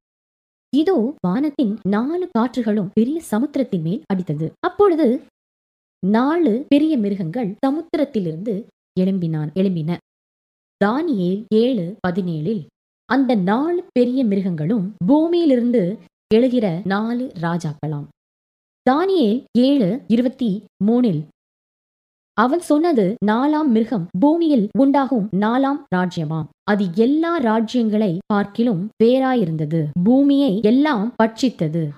இதோ 0.77 1.15
வானத்தின் 1.21 1.79
நாலு 1.89 2.29
காற்றுகளும் 2.33 2.91
பெரிய 2.93 3.21
சமுத்திரத்தின் 3.21 3.83
மேல் 3.83 4.03
அடித்தது. 4.15 4.51
அப்பொழுது 4.61 5.23
நாலு 6.07 6.65
பெரிய 6.69 6.97
மிருகங்கள் 6.97 7.55
சமுத்திரத்திலிருந்து 7.67 8.67
எழும்பினான் 9.01 9.53
எழும்பின. 9.55 9.97
தானியேல் 10.85 11.45
ஏழு 11.55 11.97
பதினேழில் 12.09 12.67
அந்த 13.05 13.35
நாலு 13.35 13.85
பெரிய 13.93 14.25
மிருகங்களும் 14.25 14.95
பூமியிலிருந்து 15.07 15.99
எழுகிற 16.35 16.81
நாலு 16.85 17.33
ராஜாக்களாம். 17.41 18.07
தானியேல் 18.91 19.45
ஏழு 19.59 20.03
இருபத்தி 20.07 20.65
மூணில் 20.85 21.23
அவன் 22.35 22.61
சொன்னது 22.61 23.15
நாலாம் 23.27 23.67
மிருகம் 23.67 24.07
பூமியில் 24.21 24.69
உண்டாகும் 24.79 25.29
நாலாம் 25.41 25.81
ராஜ்யமாம். 25.95 26.47
அது 26.63 26.85
எல்லா 26.95 27.33
ராஜ்யங்களை 27.41 28.19
பார்க்கிலும் 28.27 28.89
வேறாயிருந்தது. 29.05 29.81
பூமியை 30.05 30.61
எல்லாம் 30.63 31.15
பட்சித்தது. 31.23 31.89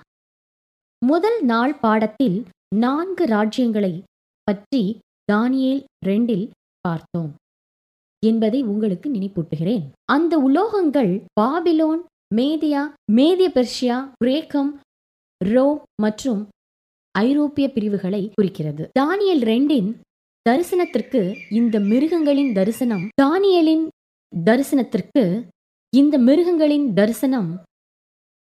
முதல் 1.05 1.39
நாள் 1.43 1.73
பாடத்தில் 1.73 2.45
நான்கு 2.75 3.25
ராஜ்யங்களை 3.25 4.01
பற்றி 4.43 4.99
தானியேல் 5.31 5.83
ரெண்டில் 6.05 6.49
பார்த்தோம் 6.81 7.31
என்பதை 8.25 8.63
உங்களுக்கு 8.63 9.09
நினைப்பூட்டுகிறேன். 9.11 9.85
அந்த 10.05 10.37
உலோகங்கள் 10.37 11.23
பாபிலோன் 11.41 12.01
மேதியா 12.35 12.83
மேதிய 13.11 13.49
பெர்ஷியா 13.57 14.09
கிரேக்கம் 14.17 14.79
ரோ 15.37 15.81
மற்றும் 16.01 16.47
ஐரோப்பிய 17.11 17.71
பிரிவுகளை 17.71 18.31
குறிக்கிறது. 18.33 18.89
தானியல் 18.99 19.43
ரெண்டின் 19.51 19.89
தரிசனத்திற்கு 20.45 21.21
இந்த 21.49 21.79
மிருகங்களின் 21.79 22.53
தரிசனம் 22.53 23.05
தானியலின் 23.21 23.85
தரிசனத்திற்கு 24.33 25.23
இந்த 25.93 26.15
மிருகங்களின் 26.17 26.93
தரிசனம் 26.93 27.49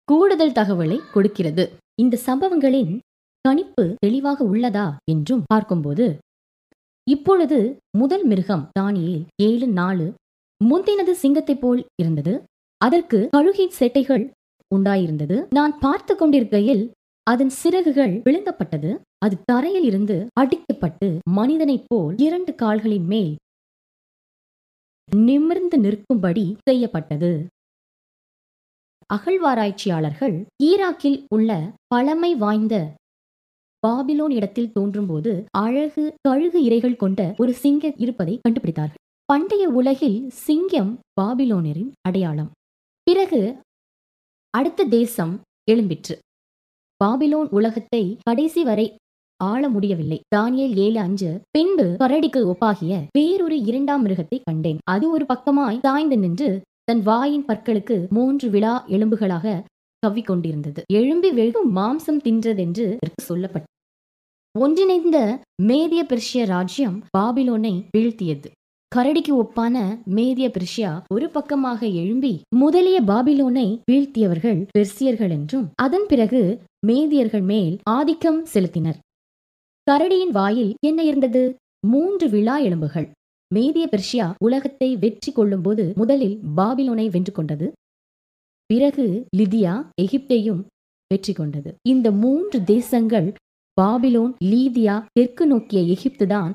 கூடுதல் 0.09 0.53
தகவலை 0.53 0.99
கொடுக்கிறது. 1.13 1.65
இந்த 2.03 2.19
சம்பவங்களின் 2.27 2.93
கணிப்பு 3.45 3.85
தெளிவாக 3.99 4.45
உள்ளதா 4.45 4.87
என்றும் 5.13 5.43
பார்க்கும்போது 5.47 6.07
இப்பொழுது 7.07 7.59
முதல் 7.99 8.25
மிருகம் 8.25 8.65
தானியில் 8.79 9.23
ஏழு 9.43 9.67
நாலு 9.69 10.07
முந்தினது 10.61 11.13
சிங்கத்தைப் 11.23 11.61
போல் 11.61 11.83
இருந்தது. 12.03 12.35
அதற்கு 12.81 13.19
கழுகின் 13.37 13.77
செட்டைகள் 13.79 14.25
உண்டாயிருந்தது. 14.75 15.37
நான் 15.49 15.79
பார்த்து 15.79 16.15
கொண்டிருக்கையில் 16.17 16.85
அதன் 17.27 17.53
சிறகுகள் 17.63 18.15
விழுங்கப்பட்டது. 18.25 18.91
அது 19.27 19.37
தரையில் 19.45 19.85
இருந்து 19.85 20.17
அடிக்கப்பட்டு 20.41 21.09
மனிதனைப் 21.31 21.85
போல் 21.87 22.15
இரண்டு 22.19 22.55
கால்களின் 22.55 23.07
மேல் 23.07 23.33
நிமிர்ந்து 25.15 25.77
நிற்கும்படி 25.79 26.45
செய்யப்பட்டது. 26.69 27.31
அகழ்வாராய்ச்சியாளர்கள் 29.15 30.37
ஈராக்கில் 30.63 31.19
உள்ள 31.35 31.51
பழமை 31.87 32.31
வாய்ந்த 32.35 32.75
பாபிலோன் 33.87 34.35
இடத்தில் 34.39 34.73
தோன்றும்போது 34.73 35.33
அழகு 35.59 36.05
கழுகு 36.21 36.61
இரைகள் 36.63 36.97
கொண்ட 36.97 37.21
ஒரு 37.39 37.53
சிங்கம் 37.55 37.97
இருப்பதை 37.97 38.41
கண்டுபிடித்தார்கள். 38.49 39.03
பண்டைய 39.25 39.69
உலகில் 39.69 40.19
சிங்கம் 40.47 40.93
பாபிலோனரின் 41.21 41.91
அடையாளம். 42.01 42.51
பிறகு 43.03 43.41
அடுத்த 44.51 44.85
தேசம் 44.99 45.35
எழும்பிற்று. 45.73 46.17
பாபிலோன் 47.05 47.49
உலகத்தை 47.51 48.05
கடைசி 48.23 48.65
வரை 48.65 48.87
ஆள 49.45 49.69
முடியவில்லை. 49.69 50.21
தானியல் 50.37 50.75
ஏழு 50.77 50.99
அஞ்சு. 50.99 51.41
பின்பு 51.51 51.97
கரடிக்கு 51.99 52.41
ஒப்பாகிய 52.53 53.01
வேறொரு 53.19 53.61
இரண்டாம் 53.61 54.07
மிருகத்தை 54.07 54.41
கண்டேன். 54.45 54.79
அது 54.85 55.11
ஒரு 55.11 55.27
பக்கமாய் 55.35 55.81
தாய்ந்து 55.81 56.19
நின்று 56.19 56.61
தன் 56.85 57.03
வாயின் 57.03 57.45
பற்களுக்கு 57.49 58.09
மூன்று 58.09 58.51
விழா 58.51 58.85
எலும்புகளாக 58.89 59.63
கவ்விக்கொண்டிருந்தது. 60.07 60.83
எழும்பி 60.93 61.31
வெகும் 61.31 61.71
மாம்சம் 61.75 62.21
தின்றதென்று 62.25 62.97
சொல்லப்பட்டது. 63.23 63.73
ஒன்றிணைந்த 64.59 65.19
மேதிய 65.63 66.03
பெர்ஷிய 66.03 66.45
ராஜ்யம் 66.47 67.03
பாபிலோனை 67.19 67.75
வீழ்த்தியது. 67.97 68.49
கரடிக்கு 68.97 69.33
ஒப்பான 69.33 69.77
மேதிய 70.15 70.47
பெர்ஷியா 70.57 70.91
ஒரு 71.15 71.29
பக்கமாக 71.29 71.87
எழும்பி 71.87 72.41
முதலிய 72.57 73.03
பாபிலோனை 73.03 73.81
வீழ்த்தியவர்கள் 73.93 74.67
பெர்சியர்கள் 74.79 75.31
என்றும் 75.31 75.67
அதன் 75.75 76.07
பிறகு 76.09 76.63
மேதியர்கள் 76.87 77.43
மேல் 77.43 77.79
ஆதிக்கம் 77.91 78.47
செலுத்தினர். 78.55 78.99
கரடியின் 79.91 80.31
வாயில் 80.31 80.75
என்ன 80.87 81.03
இருந்தது? 81.03 81.59
மூன்று 81.87 82.29
விழா 82.29 82.59
எலும்புகள். 82.59 83.11
மேதிய 83.55 83.85
பெர்ஷியா 83.93 84.33
உலகத்தை 84.39 84.97
வெற்றி 84.97 85.33
கொள்ளும்போது 85.33 85.93
முதலில் 85.97 86.41
பாபிலோனை 86.57 87.11
வென்று 87.11 87.33
கொண்டது. 87.33 87.73
பிறகு 88.67 89.27
லிதியா 89.37 89.75
எகிப்தையும் 90.03 90.63
வெற்றி 91.11 91.33
கொண்டது. 91.33 91.75
இந்த 91.83 92.11
மூன்று 92.11 92.65
தேசங்கள் 92.65 93.35
பாபிலோன் 93.81 94.33
லீதியா 94.45 95.07
தெற்கு 95.13 95.47
நோக்கிய 95.47 95.83
எகிப்து 95.95 96.27
தான் 96.27 96.53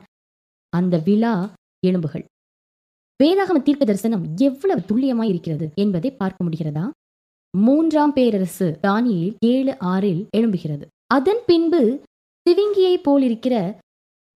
அந்த 0.70 0.98
விழா 0.98 1.34
எலும்புகள். 1.88 2.26
வேதாகம 3.24 3.62
தீர்க்க 3.62 3.86
தரிசனம் 3.86 4.24
எவ்வளவு 4.38 4.82
துல்லியமாய் 4.82 5.30
இருக்கிறது 5.30 5.70
என்பதை 5.76 6.12
பார்க்க 6.12 6.46
முடிகிறதா? 6.46 6.90
மூன்றாம் 7.58 8.14
பேரரசு 8.14 8.78
தானியில் 8.82 9.36
ஏழு 9.46 9.78
ஆறில் 9.78 10.28
எழும்புகிறது. 10.38 10.86
அதன் 11.08 11.42
பின்பு 11.46 11.82
சிவிங்கியை 12.46 12.96
போலிருக்கிற 13.08 13.56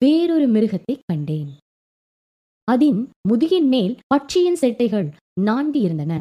வேறொரு 0.02 0.46
மிருகத்தை 0.46 0.94
கண்டேன். 1.06 1.50
அதன் 2.68 3.00
முதுகின் 3.28 3.68
மேல் 3.74 3.94
பட்சியின் 4.14 4.60
செட்டைகள் 4.60 5.08
நான்கு 5.40 5.80
இருந்தன 5.80 6.12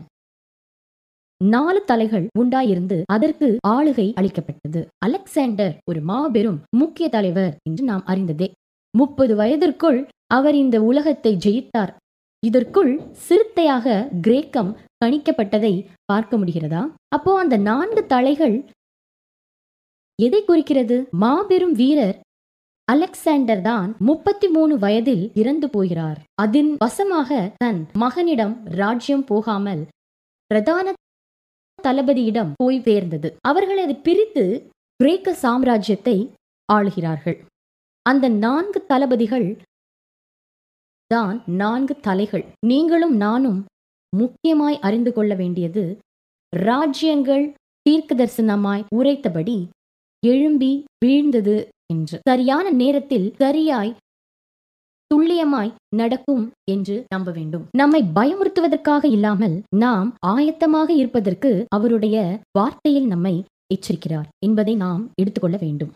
நாலு 1.41 1.79
தலைகள் 1.85 2.25
உண்டாயிருந்து 2.39 2.97
அதற்கு 3.05 3.47
ஆளுகை 3.67 4.05
அளிக்கப்பட்டது. 4.19 4.81
அலெக்சாண்டர் 5.05 5.73
ஒரு 5.89 6.01
மாபெரும் 6.01 6.59
முக்கிய 6.77 7.05
தலைவர் 7.09 7.53
என்று 7.69 7.83
நாம் 7.83 8.03
அறிந்ததே. 8.05 8.47
முப்பது 8.93 9.35
வயதிற்குள் 9.35 9.99
அவர் 10.27 10.55
இந்த 10.55 10.77
உலகத்தை 10.81 11.33
ஜெயித்தார். 11.45 11.91
இதற்குள் 12.43 12.91
சிறுத்தையாக 13.27 13.95
கிரேக்கம் 14.21 14.71
கணிக்கப்பட்டதை 15.05 15.73
பார்க்க 16.05 16.37
முடிகிறதா? 16.37 16.83
அப்போ 17.15 17.31
அந்த 17.39 17.57
நான்கு 17.69 18.03
தலைகள் 18.05 18.55
எதை 20.21 20.41
குறிக்கிறது? 20.43 20.97
மாபெரும் 21.23 21.75
வீரர் 21.81 22.17
அலெக்சாண்டர் 22.87 23.61
தான் 23.61 23.89
முப்பத்தி 24.07 24.47
மூணு 24.47 24.73
வயதில் 24.77 25.23
இறந்து 25.41 25.67
போகிறார். 25.69 26.19
அதன் 26.43 26.71
வசமாக 26.83 27.29
தன் 27.63 27.79
மகனிடம் 28.03 28.55
ராஜ்யம் 28.81 29.25
போகாமல் 29.25 29.83
பிரதான 30.51 30.93
தளபதியிடம் 31.79 32.51
போய் 32.61 32.79
சேர்ந்தது. 32.81 33.29
அவர்கள் 33.41 33.81
அதை 33.83 33.95
பிரித்து 34.07 34.43
கிரேக்க 34.99 35.35
சாம்ராஜ்யத்தை 35.43 36.17
ஆளுகிறார்கள். 36.69 37.37
அந்த 38.05 38.25
நான்கு 38.45 38.79
தளபதிகள் 38.91 39.47
தான் 41.11 41.37
நான்கு 41.61 41.93
தலைகள். 42.07 42.45
நீங்களும் 42.69 43.15
நானும் 43.17 43.59
முக்கியமாய் 44.13 44.77
அறிந்து 44.87 45.11
கொள்ள 45.13 45.33
வேண்டியது 45.35 45.83
ராஜ்யங்கள் 46.53 47.45
தீர்க்க 47.85 48.15
தரிசனமாய் 48.15 48.83
உரைத்தபடி 48.95 49.57
எழும்பி 50.25 50.71
வீழ்ந்தது 51.05 51.55
என்று. 51.93 52.19
சரியான 52.27 52.69
நேரத்தில் 52.71 53.33
சரியாய் 53.37 53.95
துல்லியமாய் 55.11 55.71
நடக்கும் 55.95 56.43
என்று 56.71 57.05
நம்ப 57.13 57.31
வேண்டும். 57.31 57.63
நம்மை 57.77 58.01
பயமுறுத்துவதற்காக 58.15 59.03
இல்லாமல் 59.05 59.61
நாம் 59.75 60.09
ஆயத்தமாக 60.27 60.89
இருப்பதற்கு 60.89 61.65
அவருடைய 61.67 62.17
வார்த்தையில் 62.59 63.07
நம்மை 63.07 63.43
எச்சரிக்கிறார் 63.73 64.29
என்பதை 64.45 64.75
நாம் 64.75 65.03
எடுத்துக்கொள்ள 65.21 65.57
வேண்டும். 65.57 65.91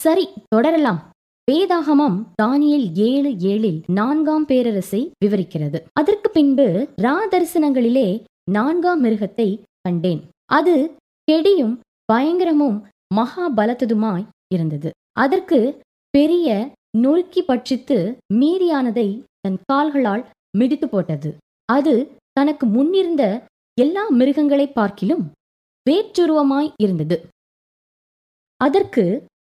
சரி 0.00 0.28
தொடரலாம். 0.48 1.00
வேதாகமம் 1.50 2.18
தானியல் 2.42 2.86
ஏழு 2.94 3.30
ஏழில் 3.50 3.80
நான்காம் 3.86 4.44
பேரரசை 4.44 5.00
விவரிக்கிறது. 5.24 5.78
அதற்கு 5.92 6.30
பின்பு 6.30 6.66
ரா 7.02 7.16
தரிசனங்களிலே 7.32 8.08
நான்காம் 8.50 9.04
மிருகத்தை 9.04 9.48
கண்டேன். 9.80 10.22
அது 10.58 10.74
கெடியும் 11.30 11.74
பயங்கரமும் 12.12 12.78
மகா 13.14 13.44
பலத்ததுமாய் 13.56 14.26
இருந்தது. 14.54 14.90
அதற்கு 15.20 15.58
பெரிய 16.14 16.48
நொறுக்கி 16.98 17.40
பட்சித்து 17.42 17.98
மீதியானதை 18.34 19.08
தன் 19.40 19.58
கால்களால் 19.64 20.24
மிடித்து 20.58 20.86
போட்டது. 20.86 21.30
அது 21.68 21.94
தனக்கு 22.32 22.64
முன்னிருந்த 22.66 23.24
எல்லா 23.80 24.04
மிருகங்களை 24.08 24.66
பார்க்கிலும் 24.68 25.24
வேற்றுருவமாய் 25.86 26.70
இருந்தது. 26.76 27.16
அதற்கு 28.60 29.04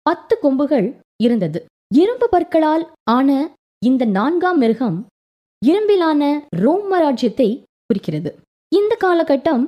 பத்து 0.06 0.34
கொம்புகள் 0.38 0.88
இருந்தது. 1.22 1.60
இரும்பு 1.94 2.26
பற்களால் 2.28 2.84
ஆன 3.10 3.28
இந்த 3.82 4.04
நான்காம் 4.16 4.58
மிருகம் 4.58 4.98
இரும்பிலான 5.62 6.22
ரோம 6.62 6.98
ராஜ்யத்தை 6.98 7.48
குறிக்கிறது. 7.86 8.30
இந்த 8.72 8.92
காலகட்டம் 9.04 9.64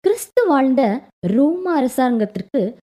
கிறிஸ்து 0.00 0.46
வாழ்ந்த 0.46 1.08
ரோம 1.26 1.74
அரசாங்கத்திற்கு 1.74 2.76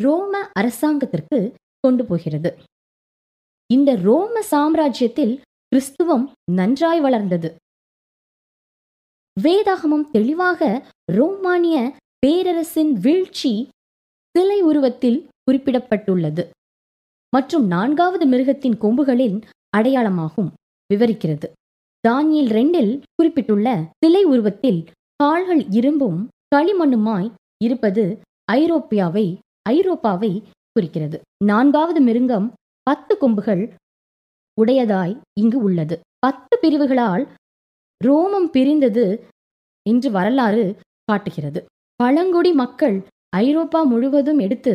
ரோம 0.00 0.48
அரசாங்கத்திற்கு 0.52 1.54
கொண்டு 1.80 2.04
போகிறது. 2.04 2.58
இந்த 3.72 3.94
ரோம 3.94 4.42
சாம்ராஜ்யத்தில் 4.50 5.40
கிறிஸ்துவம் 5.68 6.32
நன்றாய் 6.52 7.00
வளர்ந்தது. 7.00 7.54
வேதாகமம் 9.40 10.10
தெளிவாக 10.10 10.86
ரோமானிய 11.12 11.96
பேரரசின் 12.18 12.92
வீழ்ச்சி 12.92 13.68
சிலை 14.30 14.60
உருவத்தில் 14.60 15.28
குறிப்பிடப்பட்டுள்ளது. 15.50 16.50
மற்றும் 17.30 17.66
நான்காவது 17.66 18.26
மிருகத்தின் 18.26 18.78
கொம்புகளின் 18.78 19.42
அடையாளமாகும் 19.76 20.50
விவரிக்கிறது. 20.94 21.44
தானியல் 22.08 22.50
ரெண்டில் 22.58 23.02
குறிப்பிட்டுள்ள 23.14 23.90
சிலை 23.98 24.24
உருவத்தில் 24.24 24.90
கால்கள் 25.20 25.62
இரும்பும் 25.70 26.18
களிமண்ணுமாய் 26.54 27.28
இருப்பது 27.64 28.02
ஐரோப்பியாவை 28.52 29.26
ஐரோப்பாவை 29.70 30.30
குறிக்கிறது. 30.72 31.18
நான்காவது 31.44 32.00
மிருங்கம் 32.04 32.46
பத்து 32.82 33.14
கொம்புகள் 33.16 33.62
உடையதாய் 34.58 35.14
இங்கு 35.40 35.58
உள்ளது. 35.62 35.96
பத்து 36.18 36.58
பிரிவுகளால் 36.60 37.24
ரோமம் 38.00 38.48
பிரிந்தது 38.50 39.06
என்று 39.86 40.10
வரலாறு 40.10 40.64
காட்டுகிறது. 41.04 41.60
பழங்குடி 42.00 42.52
மக்கள் 42.52 42.96
ஐரோப்பா 43.36 43.82
முழுவதும் 43.82 44.38
எடுத்து 44.38 44.74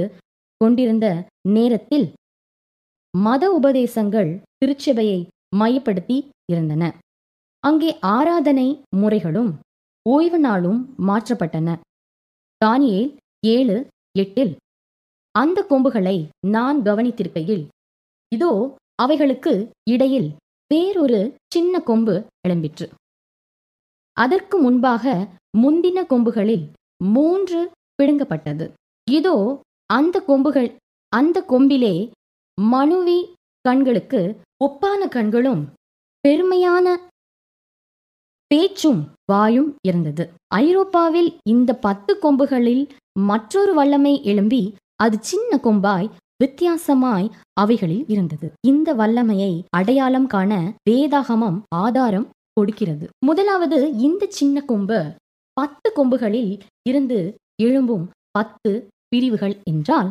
கொண்டிருந்த 0.57 1.05
நேரத்தில் 1.49 2.07
மத 3.17 3.43
உபதேசங்கள் 3.59 4.31
திருச்சபையை 4.57 5.19
மையப்படுத்தி 5.55 6.17
இருந்தன. 6.51 6.83
அங்கே 7.63 7.91
ஆராதனை 7.99 8.67
முறைகளும் 8.95 9.51
ஓய்வு 10.09 10.39
நாளும் 10.39 10.95
மாற்றப்பட்டன. 10.97 11.79
தானியேல் 12.65 13.17
ஏழு 13.45 13.87
எட்டில் 14.17 14.55
அந்த 15.31 15.63
கொம்புகளை 15.63 16.27
நான் 16.47 16.81
கவனித்திருக்கையில் 16.81 17.67
இதோ 18.35 18.77
அவைகளுக்கு 18.95 19.69
இடையில் 19.89 20.29
வேறொரு 20.67 21.35
சின்ன 21.53 21.79
கொம்பு 21.79 22.25
எழும்பிற்று. 22.47 22.87
அதற்கு 24.13 24.57
முன்பாக 24.57 25.27
முந்தின 25.57 26.05
கொம்புகளில் 26.05 26.65
மூன்று 27.03 27.71
பிடுங்கப்பட்டது. 28.03 28.71
இதோ 29.11 29.61
அந்த 29.85 30.19
கொம்புகள் 30.19 30.75
அந்த 31.09 31.45
கொம்பிலே 31.47 32.11
மனுவி 32.61 33.19
கண்களுக்கு 33.61 34.41
ஒப்பான 34.65 35.07
கண்களும் 35.07 35.69
பெருமையான 36.27 36.97
பேச்சும் 38.51 39.01
வாயும் 39.25 39.69
இருந்தது. 39.87 40.23
ஐரோப்பாவில் 40.55 41.29
இந்த 41.43 41.71
பத்து 41.75 42.11
கொம்புகளில் 42.19 42.83
மற்றொரு 43.19 43.73
வல்லமை 43.73 44.13
எழும்பி 44.23 44.61
அது 44.95 45.17
சின்ன 45.21 45.59
கொம்பாய் 45.63 46.09
வித்தியாசமாய் 46.43 47.27
அவைகளில் 47.53 48.05
இருந்தது. 48.07 48.47
இந்த 48.61 48.93
வல்லமையை 48.93 49.53
அடையாளம் 49.77 50.27
காண 50.27 50.51
வேதாகமம் 50.89 51.59
ஆதாரம் 51.75 52.27
கொடுக்கிறது. 52.53 53.05
முதலாவது 53.25 53.79
இந்த 53.97 54.23
சின்ன 54.29 54.61
கொம்பு 54.61 54.99
பத்து 55.57 55.89
கொம்புகளில் 55.95 56.51
இருந்து 56.89 57.19
எழும்பும் 57.63 58.05
பத்து 58.31 58.71
பிரிவுகள் 59.07 59.55
என்றால் 59.63 60.09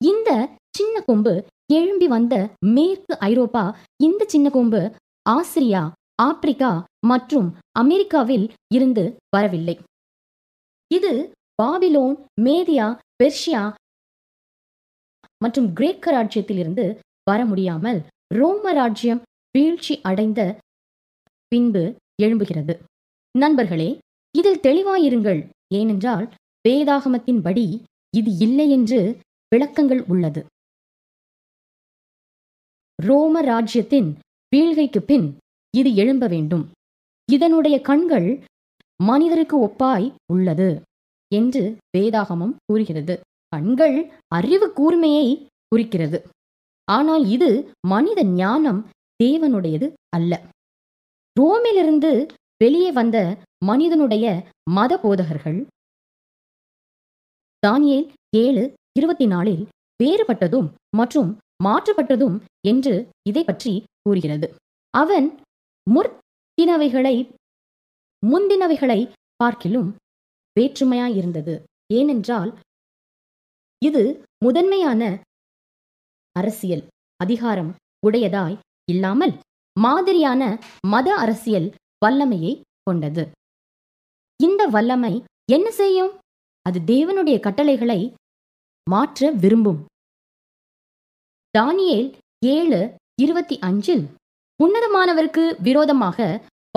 இந்த 0.00 0.30
சின்ன 0.76 0.96
கொம்பு 1.00 1.34
எழும்பி 1.72 2.06
வந்த 2.06 2.34
மேற்கு 2.74 3.14
ஐரோப்பா 3.20 3.64
இந்த 4.02 4.24
சின்ன 4.28 4.48
கொம்பு 4.50 4.80
ஆசிரியா 5.28 5.82
ஆப்பிரிக்கா 6.18 6.70
மற்றும் 7.06 7.48
அமெரிக்காவில் 7.78 8.46
இருந்து 8.74 9.16
வரவில்லை. 9.36 9.76
இது 10.90 11.12
பாபிலோன் 11.62 12.16
மேதியா 12.42 12.86
பெர்ஷியா 13.22 13.62
மற்றும் 15.44 15.72
கிரேக்க 15.72 16.10
ராஜ்யத்தில் 16.10 16.58
இருந்து 16.58 16.86
வர 17.30 17.44
முடியாமல் 17.44 18.00
ரோம 18.34 18.72
ராஜ்யம் 18.72 19.22
வீழ்ச்சி 19.50 20.00
அடைந்த 20.00 20.40
பின்பு 21.48 21.82
எழும்புகிறது. 22.22 22.74
நண்பர்களே 23.34 23.98
இதில் 24.38 24.60
தெளிவாயிருங்கள். 24.60 25.40
ஏனென்றால் 25.74 26.26
வேதாகமத்தின்படி 26.68 27.66
இது 28.16 28.30
இல்லை 28.46 28.70
என்று 28.70 29.00
விளக்கங்கள் 29.54 30.02
உள்ளது. 30.12 30.40
ரோம 32.98 33.40
ராஜ்யத்தின் 33.40 34.08
வீழ்கைக்கு 34.52 35.00
பின் 35.10 35.26
இது 35.80 35.90
எழும்ப 36.02 36.24
வேண்டும். 36.26 36.64
இதனுடைய 37.28 37.76
கண்கள் 37.88 38.28
மனிதருக்கு 39.00 39.56
ஒப்பாய் 39.66 40.06
உள்ளது 40.32 40.68
என்று 41.32 41.62
வேதாகமம் 41.96 42.54
கூறுகிறது. 42.66 43.14
கண்கள் 43.48 43.96
அறிவு 44.38 44.66
கூர்மையை 44.78 45.26
குறிக்கிறது. 45.68 46.18
ஆனால் 46.88 47.24
இது 47.36 47.50
மனித 47.86 48.20
ஞானம் 48.40 48.80
தேவனுடையது 49.24 49.86
அல்ல. 50.16 50.32
ரோமிலிருந்து 51.36 52.10
வெளியே 52.64 52.90
வந்த 52.98 53.16
மனிதனுடைய 53.64 54.26
மத 54.70 54.92
போதகர்கள் 54.98 55.58
தானியேல் 57.62 58.06
ஏழு 58.36 58.62
இருபத்தி 58.98 59.26
நாலில் 59.26 59.64
வேறுபட்டதும் 60.00 60.68
மற்றும் 60.98 61.30
மாற்றப்பட்டதும் 61.64 62.36
என்று 62.66 62.94
இதை 63.28 63.42
பற்றி 63.44 63.72
கூறுகிறது. 64.02 64.48
அவன் 64.94 65.26
முற்தினவைகளை 65.90 67.16
முந்தினவைகளை 68.26 69.12
பார்க்கிலும் 69.36 69.96
வேற்றுமையாயிருந்தது. 70.60 71.54
ஏனென்றால் 71.92 72.58
இது 73.84 74.02
முதன்மையான 74.44 75.22
அரசியல் 76.32 76.84
அதிகாரம் 77.16 77.74
உடையதாய் 78.06 78.58
இல்லாமல் 78.90 79.34
மாதிரியான 79.80 80.42
மத 80.86 81.14
அரசியல் 81.14 81.74
வல்லமையை 82.04 82.60
கொண்டது. 82.82 83.30
இந்த 84.42 84.66
வல்லமை 84.66 85.24
என்ன 85.52 85.70
செய்யும்? 85.70 86.12
அது 86.62 86.78
தேவனுடைய 86.80 87.40
கட்டளைகளை 87.40 88.14
மாற்ற 88.90 89.30
விரும்பும். 89.30 89.84
தானியேல் 91.58 92.08
ஏழு 92.46 92.80
இருபத்தி 93.22 93.58
அஞ்சில் 93.58 94.04
உன்னதமானவருக்கு 94.64 95.44
விரோதமாக 95.66 96.18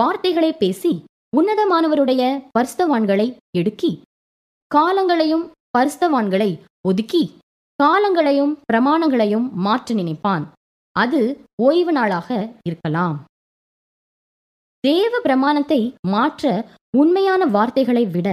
வார்த்தைகளை 0.02 0.50
பேசி 0.52 0.92
உன்னதமானவருடைய 1.36 2.22
பரிஸ்தவான்களை 2.56 3.26
எடுக்கி 3.58 3.90
காலங்களையும் 4.70 5.44
பரிஸ்தவான்களை 5.78 6.50
ஒதுக்கி 6.88 7.22
காலங்களையும் 7.82 8.52
பிரமாணங்களையும் 8.72 9.46
மாற்ற 9.66 9.94
நினைப்பான். 9.94 10.44
அது 10.96 11.20
ஓய்வு 11.62 11.92
நாளாக 11.92 12.28
இருக்கலாம். 12.68 13.16
தேவ 14.80 15.12
பிரமாணத்தை 15.20 15.80
மாற்ற 16.14 16.52
உண்மையான 16.96 17.46
வார்த்தைகளை 17.46 18.04
விட 18.06 18.28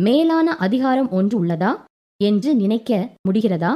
மேலான 0.00 0.56
அதிகாரம் 0.56 1.10
ஒன்று 1.10 1.44
உள்ளதா 1.44 1.72
என்று 2.20 2.50
நினைக்க 2.54 2.90
முடிகிறதா? 3.28 3.72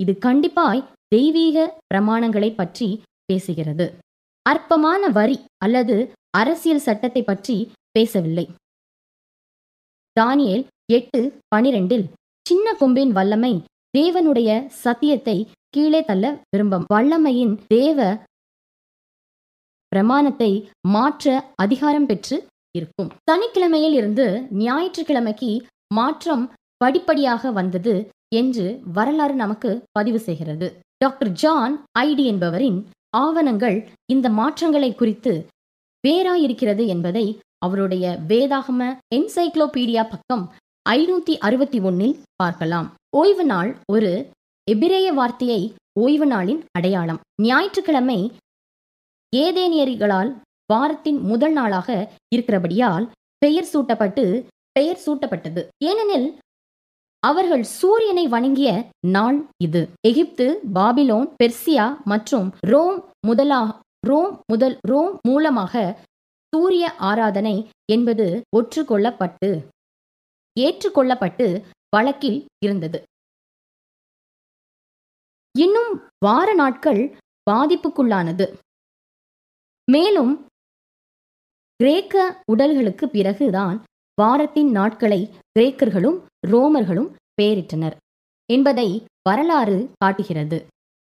இது 0.00 0.12
கண்டிப்பாய் 0.26 0.86
தெய்வீக 1.14 1.66
பிரமாணங்களை 1.94 2.50
பற்றி 2.54 2.88
பேசுகிறது. 3.32 3.86
அற்பமான 4.46 5.08
வரி 5.16 5.36
அல்லது 5.64 5.96
அரசியல் 6.40 6.84
சட்டத்தை 6.86 7.22
பற்றி 7.22 7.56
பேசவில்லை. 7.96 8.46
தானியல் 10.16 10.64
எட்டு 10.92 11.20
பனிரெண்டில் 11.54 12.06
சின்ன 12.46 12.74
கொம்பின் 12.80 13.12
வல்லமை 13.18 13.52
தேவனுடைய 13.94 14.50
சத்தியத்தை 14.84 15.36
கீழே 15.74 16.00
தள்ள 16.04 16.24
விரும்பும். 16.52 16.84
வல்லமையின் 16.94 17.54
தேவ 17.74 18.00
பிரமாணத்தை 19.92 20.50
மாற்ற 20.94 21.34
அதிகாரம் 21.64 22.06
பெற்று 22.06 22.36
இருக்கும். 22.74 23.10
சனிக்கிழமையில் 23.28 23.96
இருந்து 24.00 24.26
ஞாயிற்றுக்கிழமைக்கு 24.64 25.50
மாற்றம் 25.94 26.44
படிப்படியாக 26.84 27.50
வந்தது 27.58 27.94
என்று 28.40 28.64
வரலாறு 28.96 29.34
நமக்கு 29.34 29.70
பதிவு 29.92 30.20
செய்கிறது. 30.26 30.66
டாக்டர் 31.04 31.32
ஜான் 31.42 31.74
ஐடி 31.98 32.24
என்பவரின் 32.32 32.78
ஆவணங்கள் 33.10 33.88
இந்த 34.12 34.28
மாற்றங்களை 34.28 34.94
குறித்து 34.94 35.46
வேறாயிருக்கிறது 36.08 36.86
என்பதை 36.86 37.38
அவருடைய 37.58 38.18
வேதாகம 38.28 38.98
என்சைக்ளோபீடியா 39.14 40.08
பக்கம் 40.08 40.52
ஐநூத்தி 40.88 41.38
அறுபத்தி 41.38 41.80
ஒன்னில் 41.80 42.20
பார்க்கலாம். 42.36 42.94
ஓய்வு 43.16 43.44
நாள் 43.44 43.76
ஒரு 43.92 44.30
எபிரேய 44.70 45.12
வார்த்தையை 45.12 45.74
ஓய்வு 46.00 46.26
நாளின் 46.26 46.64
அடையாளம். 46.70 47.20
ஞாயிற்றுக்கிழமை 47.42 48.32
ஏதேனியர்களால் 49.36 50.30
வாரத்தின் 50.66 51.20
முதல் 51.20 51.52
நாளாக 51.52 52.12
இருக்கிறபடியால் 52.34 53.10
பெயர் 53.38 53.64
சூட்டப்பட்டு 53.64 54.46
பெயர் 54.72 55.00
சூட்டப்பட்டது. 55.06 55.66
ஏனெனில் 55.84 56.38
அவர்கள் 57.22 57.62
சூரியனை 57.62 58.26
வணங்கிய 58.26 58.70
நாள் 59.06 59.38
இது. 59.64 59.82
எகிப்து 60.08 60.46
பாபிலோன் 60.74 61.28
பெர்சியா 61.42 61.86
மற்றும் 62.04 62.48
ரோம் 62.72 62.98
முதலா 63.26 63.62
ரோம் 64.06 64.40
முதல் 64.46 64.76
ரோம் 64.88 65.18
மூலமாக 65.28 65.84
சூரிய 66.52 66.94
ஆராதனை 67.10 67.56
என்பது 67.92 68.26
ஒற்றுக்கொள்ளப்பட்டு 68.56 69.50
ஏற்றுக்கொள்ளப்பட்டு 70.60 71.46
வழக்கில் 71.88 72.38
இருந்தது. 72.64 73.02
இன்னும் 75.58 75.92
வார 76.24 76.48
நாட்கள் 76.54 77.02
பாதிப்புக்குள்ளானது. 77.50 78.46
மேலும் 79.92 80.32
கிரேக்க 81.80 82.42
உடல்களுக்கு 82.52 83.06
பிறகுதான் 83.08 83.76
வாரத்தின் 84.20 84.70
நாட்களை 84.70 85.20
கிரேக்கர்களும் 85.58 86.18
ரோமர்களும் 86.50 87.10
பெயரிட்டனர். 87.38 87.96
என்பதை 88.48 88.88
வரலாறு 89.28 89.76
காட்டுகிறது. 89.96 90.58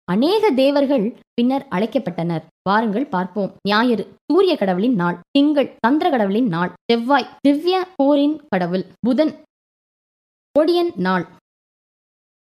அநேக 0.09 0.51
தேவர்கள் 0.53 1.07
பின்னர் 1.35 1.65
அழைக்கப்பட்டனர். 1.71 2.45
வாருங்கள் 2.69 3.11
பார்ப்போம். 3.15 3.51
ஞாயிறு 3.69 4.05
சூரிய 4.27 4.55
கடவுளின் 4.57 4.95
நாள் 4.95 5.19
திங்கள் 5.37 5.71
சந்திர 5.87 6.07
கடவுளின் 6.11 6.49
நாள் 6.49 6.73
செவ்வாய் 6.91 7.31
திவ்ய 7.41 7.77
போரின் 7.97 8.37
கடவுள் 8.49 8.85
புதன் 9.07 9.33
கொடியன் 10.55 10.93
நாள் 10.97 11.25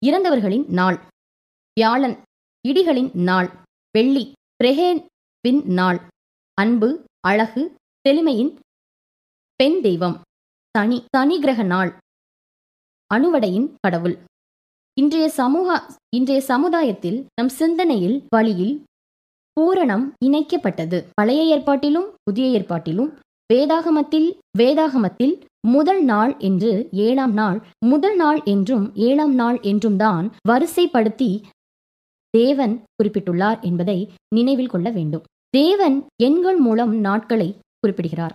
இறந்தவர்களின் 0.02 0.66
நாள் 0.70 0.98
வியாழன் 1.76 2.16
இடிகளின் 2.64 3.10
நாள் 3.28 3.48
வெள்ளி 3.94 4.24
பிரஹேவின் 4.60 5.62
நாள் 5.78 5.98
அன்பு 6.58 6.88
அழகு 7.28 7.62
செழுமையின் 8.04 8.52
பெண் 9.60 9.78
தெய்வம் 9.80 10.16
சனி 10.74 10.98
சனி 11.16 11.36
கிரக 11.40 11.62
நாள் 11.64 11.90
அணுவடையின் 13.14 13.68
கடவுள். 13.80 14.16
இன்றைய 14.96 15.26
சமூக 15.28 15.68
இன்றைய 16.16 16.40
சமுதாயத்தில் 16.40 17.18
நம் 17.34 17.48
சிந்தனையில் 17.48 18.16
வழியில் 18.34 18.74
பூரணம் 19.56 20.04
இணைக்கப்பட்டது. 20.24 20.98
பழைய 21.14 21.40
ஏற்பாட்டிலும் 21.54 22.08
புதிய 22.22 22.46
ஏற்பாட்டிலும் 22.58 23.10
வேதாகமத்தில் 23.52 24.28
வேதாகமத்தில் 24.58 25.34
முதல் 25.68 26.02
நாள் 26.04 26.32
என்று 26.38 26.88
ஏழாம் 26.92 27.32
நாள் 27.32 27.58
முதல் 27.86 28.16
நாள் 28.16 28.40
என்றும் 28.44 28.84
ஏழாம் 28.94 29.34
நாள் 29.34 29.58
என்றும் 29.60 29.96
தான் 29.96 30.26
வரிசைப்படுத்தி 30.48 31.30
தேவன் 32.30 32.74
குறிப்பிட்டுள்ளார் 32.96 33.60
என்பதை 33.60 33.98
நினைவில் 34.34 34.72
கொள்ள 34.74 34.90
வேண்டும். 34.90 35.24
தேவன் 35.50 35.96
எண்கள் 36.22 36.58
மூலம் 36.66 36.94
நாட்களை 37.00 37.48
குறிப்பிடுகிறார். 37.78 38.34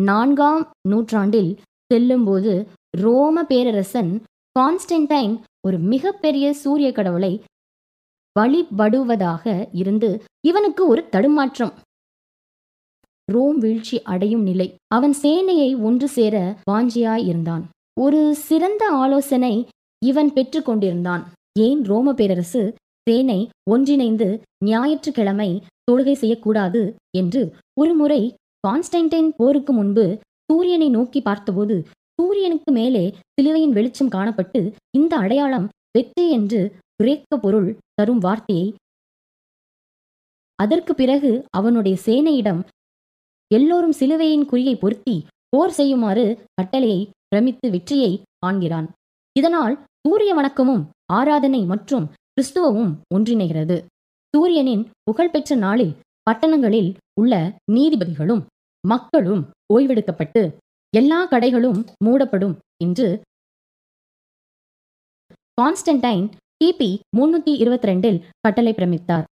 நான்காம் 0.00 0.64
நூற்றாண்டில் 0.88 1.50
செல்லும்போது 1.90 2.52
ரோம 2.96 3.44
பேரரசன் 3.44 4.12
கான்ஸ்டன்டைன் 4.56 5.34
ஒரு 5.66 5.78
மிகப்பெரிய 5.92 6.46
சூரிய 6.52 6.88
கடவுளை 6.92 7.32
வழிபடுவதாக 8.36 9.44
இருந்து 9.72 10.08
இவனுக்கு 10.40 10.82
ஒரு 10.86 11.02
தடுமாற்றம். 11.08 11.72
ரோம் 13.28 13.58
வீழ்ச்சி 13.58 14.02
அடையும் 14.02 14.42
நிலை. 14.42 14.66
அவன் 14.94 15.14
சேனையை 15.22 15.70
ஒன்று 15.82 16.08
சேர 16.08 16.36
வாஞ்சியாய் 16.70 17.24
இருந்தான். 17.26 17.64
ஒரு 18.00 18.34
சிறந்த 18.34 18.82
ஆலோசனை 19.02 19.54
இவன் 20.02 20.30
பெற்றுக்கொண்டிருந்தான் 20.34 21.22
ஏன் 21.58 21.80
ரோம 21.82 22.12
பேரரசு 22.14 22.62
சேனை 23.06 23.40
ஒன்றிணைந்து 23.70 24.28
ஞாயிற்றுக்கிழமை 24.64 25.50
தொழுகை 25.90 26.12
செய்யக்கூடாது 26.12 26.82
என்று 27.16 27.42
ஒருமுறை 27.80 28.22
கான்ஸ்டன்டைன் 28.66 29.30
போருக்கு 29.36 29.72
முன்பு 29.72 30.06
சூரியனை 30.52 30.88
நோக்கி 30.88 31.20
பார்த்தபோது 31.20 31.76
சூரியனுக்கு 32.14 32.72
மேலே 32.72 33.14
சிலுவையின் 33.34 33.72
வெளிச்சம் 33.72 34.10
காணப்பட்டு 34.10 34.60
இந்த 34.90 35.16
அடையாளம் 35.16 35.68
வெற்றி 35.98 36.30
என்று 36.30 36.60
கிரேக்க 36.96 37.36
பொருள் 37.36 37.78
தரும் 37.94 38.18
வார்த்தையை 38.18 38.74
அதற்கு 40.58 40.94
பிறகு 40.94 41.30
அவனுடைய 41.50 41.96
சேனையிடம் 42.04 42.60
எல்லோரும் 43.54 43.92
சிலுவையின் 43.92 44.48
குறியை 44.50 44.74
பொருத்தி 44.78 45.16
போர் 45.48 45.70
செய்யுமாறு 45.70 46.24
கட்டளையை 46.54 47.00
பிரமித்து 47.28 47.70
வெற்றியை 47.70 48.22
காண்கிறான். 48.38 48.86
இதனால் 49.32 49.74
சூரிய 50.08 50.30
வணக்கமும் 50.34 50.82
ஆராதனை 51.12 51.60
மற்றும் 51.64 52.06
கிறிஸ்துவமும் 52.28 52.92
ஒன்றிணைகிறது. 53.14 53.76
சூரியனின் 54.34 54.84
புகழ்பெற்ற 55.02 55.54
நாளில் 55.56 55.94
பட்டணங்களில் 56.30 56.90
உள்ள 57.20 57.34
நீதிபதிகளும் 57.72 58.42
மக்களும் 58.92 59.42
ஓய்வெடுக்கப்பட்டு 59.74 60.42
எல்லா 60.92 61.20
கடைகளும் 61.32 61.80
மூடப்படும் 62.04 62.56
என்று 62.84 63.08
கான்ஸ்டன்டைன் 65.60 66.26
கிபி 66.62 66.90
முன்னூத்தி 67.18 67.52
இருபத்தி 67.62 67.88
ரெண்டில் 67.90 68.18
கட்டளை 68.44 68.72
பிரமித்தார். 68.78 69.26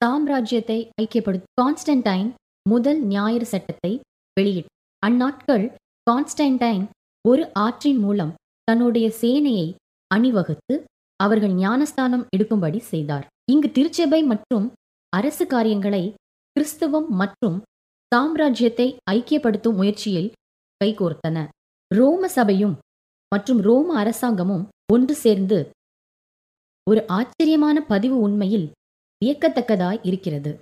சாம்ராஜ்யத்தை 0.00 0.78
ஐக்கியப்படுத்த 1.02 1.46
கான்ஸ்டன்டைன் 1.60 2.28
முதல் 2.70 3.00
ஞாயிறு 3.14 3.46
சட்டத்தை 3.52 3.92
வெளியிட்டார் 4.36 4.70
அந்நாட்கள் 5.02 5.64
கான்ஸ்டன்டைன் 6.10 6.84
ஒரு 7.24 7.42
ஆற்றின் 7.64 8.00
மூலம் 8.04 8.32
தன்னுடைய 8.68 9.06
சேனையை 9.20 9.68
அணிவகுத்து 10.10 10.74
அவர்கள் 11.20 11.54
ஞானஸ்தானம் 11.62 12.24
எடுக்கும்படி 12.36 12.78
செய்தார். 12.92 13.26
இங்கு 13.52 13.68
திருச்சபை 13.76 14.20
மற்றும் 14.32 14.66
அரசு 15.12 15.44
காரியங்களை 15.46 16.02
கிறிஸ்துவம் 16.56 17.08
மற்றும் 17.20 17.56
சாம்ராஜ்யத்தை 18.12 18.96
ஐக்கியப்படுத்தும் 19.10 19.76
முயற்சியில் 19.76 20.32
கைகோர்த்தன. 20.84 21.48
ரோம 21.94 22.28
சபையும் 22.28 22.78
மற்றும் 23.28 23.60
ரோம 23.60 23.96
அரசாங்கமும் 23.96 24.68
ஒன்று 24.92 25.14
சேர்ந்து 25.14 25.70
ஒரு 26.90 27.08
ஆச்சரியமான 27.08 27.82
பதிவு 27.82 28.20
உண்மையில் 28.20 28.70
வியக்கத்தக்கதாய் 29.24 30.00
இருக்கிறது. 30.02 30.58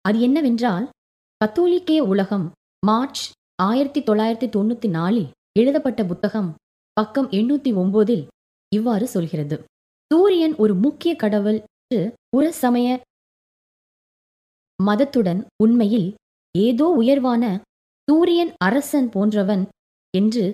அது 0.00 0.20
என்னவென்றால் 0.20 0.88
கத்தோலிக்கே 1.44 1.98
உலகம் 2.00 2.50
மார்ச் 2.86 3.30
ஆயிரத்தி 3.62 4.00
தொள்ளாயிரத்தி 4.00 4.48
தொண்ணூத்தி 4.56 4.90
நாலில் 4.90 5.30
எழுதப்பட்ட 5.58 6.04
புத்தகம் 6.04 6.54
பக்கம் 6.92 7.28
எண்ணூத்தி 7.28 7.70
ஒன்பதில் 7.82 8.26
இவ்வாறு 8.74 9.06
சொல்கிறது. 9.06 9.64
சூரியன் 10.12 10.54
ஒரு 10.56 10.74
முக்கிய 10.74 11.16
கடவுள் 11.16 11.62
புற 12.28 12.50
சமய 12.52 13.00
மதத்துடன் 14.82 15.46
உண்மையில் 15.62 16.14
ஏதோ 16.54 16.86
உயர்வான 17.00 17.44
சூரியன் 18.08 18.52
அரசன் 18.66 19.08
போன்றவன் 19.08 19.64
என்று 20.14 20.44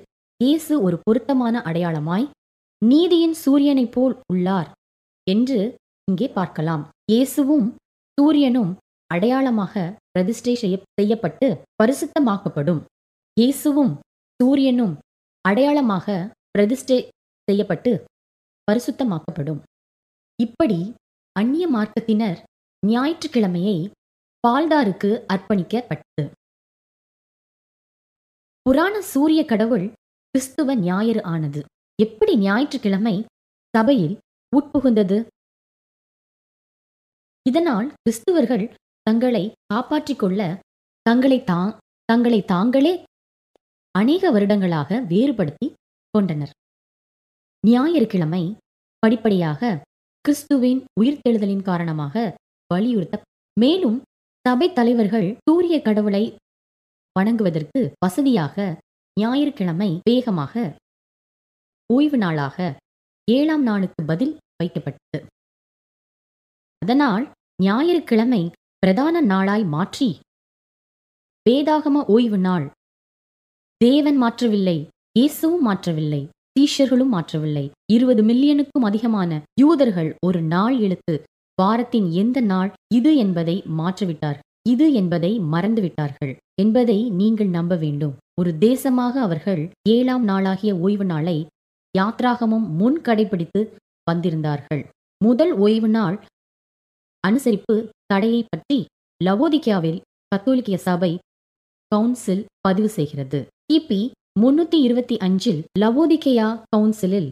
இயேசு 0.40 0.72
ஒரு 0.86 0.96
பொருத்தமான 1.04 1.62
அடையாளமாய் 1.68 2.26
நீதியின் 2.82 3.36
சூரியனைப் 3.44 3.94
போல் 3.94 4.14
உள்ளார் 4.32 4.68
என்று 5.26 5.58
இங்கே 6.08 6.28
பார்க்கலாம். 6.28 6.84
இயேசுவும் 7.10 7.66
சூரியனும் 8.18 8.70
அடையாளமாக 9.10 9.74
பிரதிஷ்டை 10.12 10.54
செய்ய 10.54 10.76
செய்யப்பட்டு 11.00 11.46
பரிசுத்தமாக்கப்படும். 11.82 12.80
இயேசுவும் 13.36 13.92
சூரியனும் 14.40 14.94
அடையாளமாக 15.44 16.06
பிரதிஷ்டை 16.54 16.98
செய்யப்பட்டு 17.48 17.92
பரிசுத்தமாக்கப்படும். 18.68 19.60
இப்படி 20.38 20.80
அந்நிய 21.36 21.66
மார்க்கத்தினர் 21.76 22.38
ஞாயிற்றுக்கிழமையை 22.82 23.76
பால்டாருக்கு 24.46 25.10
அர்ப்பணிக்கப்பட்டது. 25.32 26.24
புராண 28.62 29.02
சூரிய 29.02 29.44
கடவுள் 29.44 29.86
கிறிஸ்துவ 30.30 30.76
ஞாயிறு 30.76 31.22
ஆனது. 31.22 31.60
எப்படி 32.02 32.38
ஞாயிற்றுக்கிழமை 32.38 33.24
சபையில் 33.74 34.18
உட்புகுந்தது? 34.52 35.26
இதனால் 37.42 37.92
கிறிஸ்துவர்கள் 38.02 38.74
தங்களை 39.02 39.52
காப்பாற்றிக் 39.66 40.18
கொள்ள 40.18 40.40
தங்களை 41.02 41.44
தா 41.44 41.60
தங்களை 42.04 42.40
தாங்களே 42.44 43.04
அநேக 43.90 44.30
வருடங்களாக 44.30 45.00
வேறுபடுத்தி 45.00 45.66
கொண்டனர். 46.10 46.50
ஞாயிற்றுக்கிழமை 47.66 48.42
படிப்படியாக 48.98 49.82
கிறிஸ்துவின் 50.24 50.84
உயிர்த்தெழுதலின் 51.00 51.62
காரணமாக 51.62 52.34
வலியுறுத்த 52.74 53.22
மேலும் 53.60 53.98
சபை 54.48 54.66
தலைவர்கள் 54.72 55.26
சூரிய 55.46 55.76
கடவுளை 55.86 56.22
வணங்குவதற்கு 57.16 57.80
வசதியாக 58.04 58.56
ஞாயிற்றுக்கிழமை 59.16 59.88
வேகமாக 60.08 60.54
ஓய்வு 61.90 62.18
நாளாக 62.18 62.56
ஏழாம் 63.28 63.64
நாளுக்கு 63.68 64.00
பதில் 64.10 64.32
வைக்கப்பட்டது. 64.60 65.20
அதனால் 66.82 67.24
ஞாயிற்றுக்கிழமை 67.62 68.42
பிரதான 68.78 69.20
நாளாய் 69.32 69.66
மாற்றி 69.74 70.08
வேதாகம 71.46 72.04
ஓய்வு 72.14 72.38
நாள். 72.38 72.66
தேவன் 73.80 74.18
மாற்றவில்லை 74.24 74.78
இயேசுவும் 75.18 75.66
மாற்றவில்லை 75.68 76.22
சீஷர்களும் 76.52 77.12
மாற்றவில்லை. 77.16 77.66
இருபது 77.94 78.22
மில்லியனுக்கும் 78.22 78.86
அதிகமான 78.90 79.40
யூதர்கள் 79.62 80.10
ஒரு 80.28 80.42
நாள் 80.54 80.76
எழுத்து 80.86 81.16
வாரத்தின் 81.60 82.08
எந்த 82.22 82.38
நாள் 82.50 82.70
இது 82.94 83.10
என்பதை 83.24 83.56
மாற்றிவிட்டார். 83.78 84.38
இது 84.72 84.86
என்பதை 85.00 85.30
மறந்துவிட்டார்கள் 85.52 86.32
என்பதை 86.62 86.98
நீங்கள் 87.20 87.50
நம்ப 87.56 87.72
வேண்டும். 87.84 88.14
ஒரு 88.40 88.50
தேசமாக 88.66 89.14
அவர்கள் 89.26 89.62
ஏழாம் 89.94 90.24
நாளாகிய 90.30 90.72
ஓய்வு 90.84 91.06
நாளை 91.12 91.36
யாத்ராகமும் 91.94 92.66
முன் 92.80 92.98
கடைபிடித்து 93.06 93.60
வந்திருந்தார்கள். 94.10 94.82
முதல் 95.20 95.52
ஓய்வு 95.64 95.88
நாள் 95.88 96.16
அனுசரிப்பு 97.24 97.74
தடையை 98.12 98.42
பற்றி 98.44 98.78
லவோதிக்கியாவில் 99.20 100.00
கத்தோலிக்க 100.32 100.78
சபை 100.88 101.12
கவுன்சில் 101.92 102.44
பதிவு 102.66 102.88
செய்கிறது. 102.98 103.38
கிபி 103.70 104.00
முன்னூத்தி 104.40 104.78
இருபத்தி 104.86 105.16
அஞ்சில் 105.26 105.60
லவோதிக்கையா 105.82 106.48
கவுன்சிலில் 106.72 107.30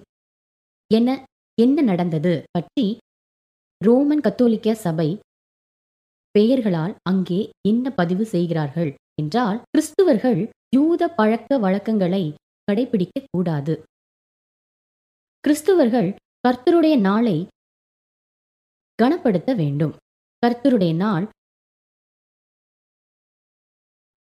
என்ன 0.90 1.10
என்ன 1.58 1.82
நடந்தது 1.90 2.32
பற்றி 2.56 2.86
ரோமன் 3.80 4.22
கத்தோலிக்க 4.26 4.74
சபை 4.84 5.08
பெயர்களால் 6.34 6.94
அங்கே 7.10 7.40
என்ன 7.68 7.90
பதிவு 7.90 8.24
செய்கிறார்கள் 8.26 8.90
என்றால் 9.20 9.58
கிறிஸ்துவர்கள் 9.72 10.40
யூத 10.76 11.02
பழக்க 11.18 11.58
வழக்கங்களை 11.64 12.24
கடைபிடிக்க 12.68 13.22
கூடாது. 13.30 13.74
கிறிஸ்துவர்கள் 15.44 16.08
கர்த்தருடைய 16.46 16.94
நாளை 17.00 17.36
கனப்படுத்த 18.98 19.50
வேண்டும். 19.54 19.94
கர்த்தருடைய 20.42 20.92
நாள் 20.94 21.26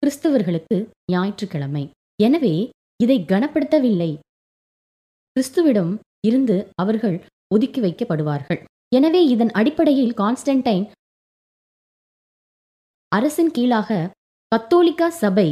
கிறிஸ்துவர்களுக்கு 0.02 0.76
ஞாயிற்றுக்கிழமை. 1.12 1.84
எனவே 2.22 2.54
இதை 3.04 3.18
கனப்படுத்தவில்லை. 3.32 4.10
கிறிஸ்துவிடம் 5.36 5.92
இருந்து 6.28 6.56
அவர்கள் 6.82 7.16
ஒதுக்கி 7.54 7.80
வைக்கப்படுவார்கள். 7.80 8.60
எனவே 8.92 9.20
இதன் 9.24 9.50
அடிப்படையில் 9.50 10.12
கான்ஸ்டன்டைன் 10.14 10.84
அரசின் 13.12 13.50
கீழாக 13.50 13.90
கத்தோலிக்க 14.52 15.10
சபை 15.10 15.48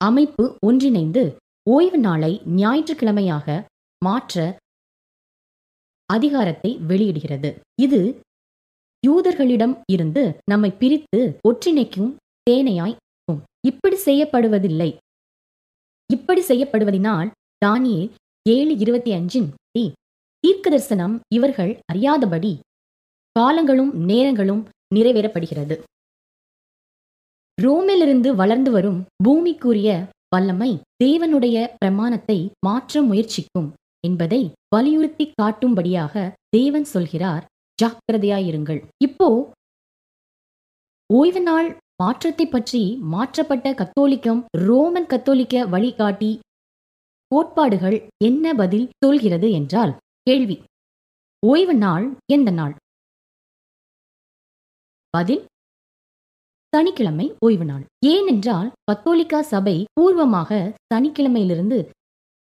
அமைப்பு 0.00 0.44
ஒன்றிணைந்து 0.66 1.22
ஓய்வு 1.66 1.98
நாளை 1.98 2.32
ஞாயிற்றுக்கிழமையாக 2.56 3.46
மாற்ற 4.02 4.36
அதிகாரத்தை 6.08 6.70
வெளியிடுகிறது 6.88 7.50
இது 7.82 8.00
யூதர்களிடம் 9.06 9.74
இருந்து 9.90 10.22
நம்மை 10.50 10.70
பிரித்து 10.70 11.20
ஒற்றிணைக்கும் 11.48 12.12
தேனையாய் 12.50 12.94
இருக்கும். 12.96 13.40
இப்படி 13.66 13.96
செய்யப்படுவதில்லை 13.96 14.90
இப்படி 16.10 16.40
செய்யப்படுவதினால் 16.40 17.28
தானியே 17.64 18.02
ஏழு 18.46 18.76
இருபத்தி 18.76 19.12
அஞ்சின் 19.12 19.48
தீர்க்க 19.74 20.70
தரிசனம் 20.70 21.14
இவர்கள் 21.34 21.72
அறியாதபடி 21.92 22.52
காலங்களும் 23.38 23.92
நேரங்களும் 24.10 24.62
நிறைவேறப்படுகிறது. 24.94 25.76
ரோமிலிருந்து 27.58 28.30
வளர்ந்து 28.40 28.70
வரும் 28.70 29.00
பூமிக்குரிய 29.24 29.90
வல்லமை 30.34 30.70
தேவனுடைய 31.04 31.56
பிரமாணத்தை 31.80 32.38
மாற்ற 32.66 33.02
முயற்சிக்கும் 33.02 33.68
என்பதை 34.04 34.40
வலியுறுத்தி 34.74 35.24
காட்டும்படியாக 35.42 36.14
தேவன் 36.56 36.86
சொல்கிறார். 36.94 37.44
ஜாக்கிரதையாயிருங்கள். 37.78 38.80
இப்போ 39.06 39.28
ஓய்வு 41.10 41.40
நாள் 41.40 41.68
மாற்றத்தை 42.02 42.46
பற்றி 42.46 42.82
மாற்றப்பட்ட 43.14 43.66
கத்தோலிக்கம் 43.80 44.40
ரோமன் 44.66 45.10
கத்தோலிக்க 45.12 45.64
வழிகாட்டி 45.74 46.32
கோட்பாடுகள் 47.30 47.96
என்ன 48.24 48.54
பதில் 48.54 48.90
சொல்கிறது 49.04 49.48
என்றால் 49.58 49.92
கேள்வி. 50.28 50.56
ஓய்வு 51.42 51.74
நாள் 51.84 52.06
எந்த 52.34 52.50
நாள்? 52.50 52.74
பதில் 55.16 55.42
சனிக்கிழமை 56.72 57.26
ஓய்வு 57.46 57.66
நாள். 57.68 57.84
ஏனென்றால் 58.12 58.68
கத்தோலிக்கா 58.88 59.40
சபை 59.52 59.74
பூர்வமாக 59.96 60.50
சனிக்கிழமையிலிருந்து 60.90 61.78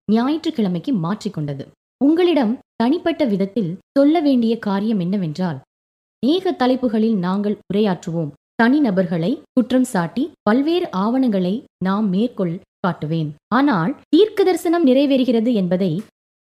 ஞாயிற்றுக்கிழமைக்கு 0.09 0.93
மாற்றிக்கொண்டது. 1.05 1.65
உங்களிடம் 2.05 2.55
தனிப்பட்ட 2.83 3.23
விதத்தில் 3.33 3.71
சொல்ல 3.99 4.21
வேண்டிய 4.27 4.55
காரியம் 4.67 5.01
என்னவென்றால் 5.05 5.59
நேக 6.27 6.53
தலைப்புகளில் 6.53 7.17
நாங்கள் 7.27 7.57
உரையாற்றுவோம். 7.71 8.33
தனிநபர்களை 8.63 9.33
குற்றம் 9.55 9.89
சாட்டி 9.93 10.25
பல்வேறு 10.43 10.87
ஆவணங்களை 11.05 11.55
நாம் 11.87 12.07
மேற்கொள் 12.15 12.55
காட்டுவேன். 12.85 13.31
ஆனால் 13.59 13.93
தீர்க்க 14.15 14.39
தரிசனம் 14.49 14.87
நிறைவேறுகிறது 14.87 15.53
என்பதை 15.63 15.93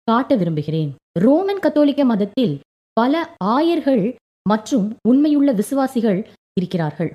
காட்ட 0.08 0.32
விரும்புகிறேன். 0.36 0.90
ரோமன் 1.24 1.64
கத்தோலிக்க 1.64 2.04
மதத்தில் 2.04 2.54
பல 3.00 3.14
ஆயர்கள் 3.54 4.04
மற்றும் 4.52 4.86
உண்மையுள்ள 5.10 5.50
விசுவாசிகள் 5.60 6.20
இருக்கிறார்கள். 6.60 7.10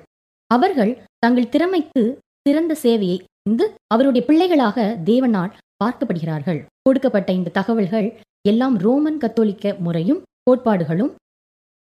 அவர்கள் 0.50 0.92
தங்கள் 1.24 1.52
திறமைக்கு 1.54 2.02
சிறந்த 2.46 2.72
சேவையை 2.84 3.18
செய்து 3.46 3.64
அவருடைய 3.94 4.22
பிள்ளைகளாக 4.28 4.78
தேவனால் 5.10 5.54
பார்க்கப்படுகிறார்கள். 5.82 6.60
கொடுக்கப்பட்ட 6.86 7.30
இந்த 7.38 7.54
தகவல்கள் 7.58 8.08
எல்லாம் 8.50 8.76
ரோமன் 8.84 9.18
கத்தோலிக்க 9.22 9.74
முறையும் 9.86 10.20
கோட்பாடுகளும் 10.46 11.12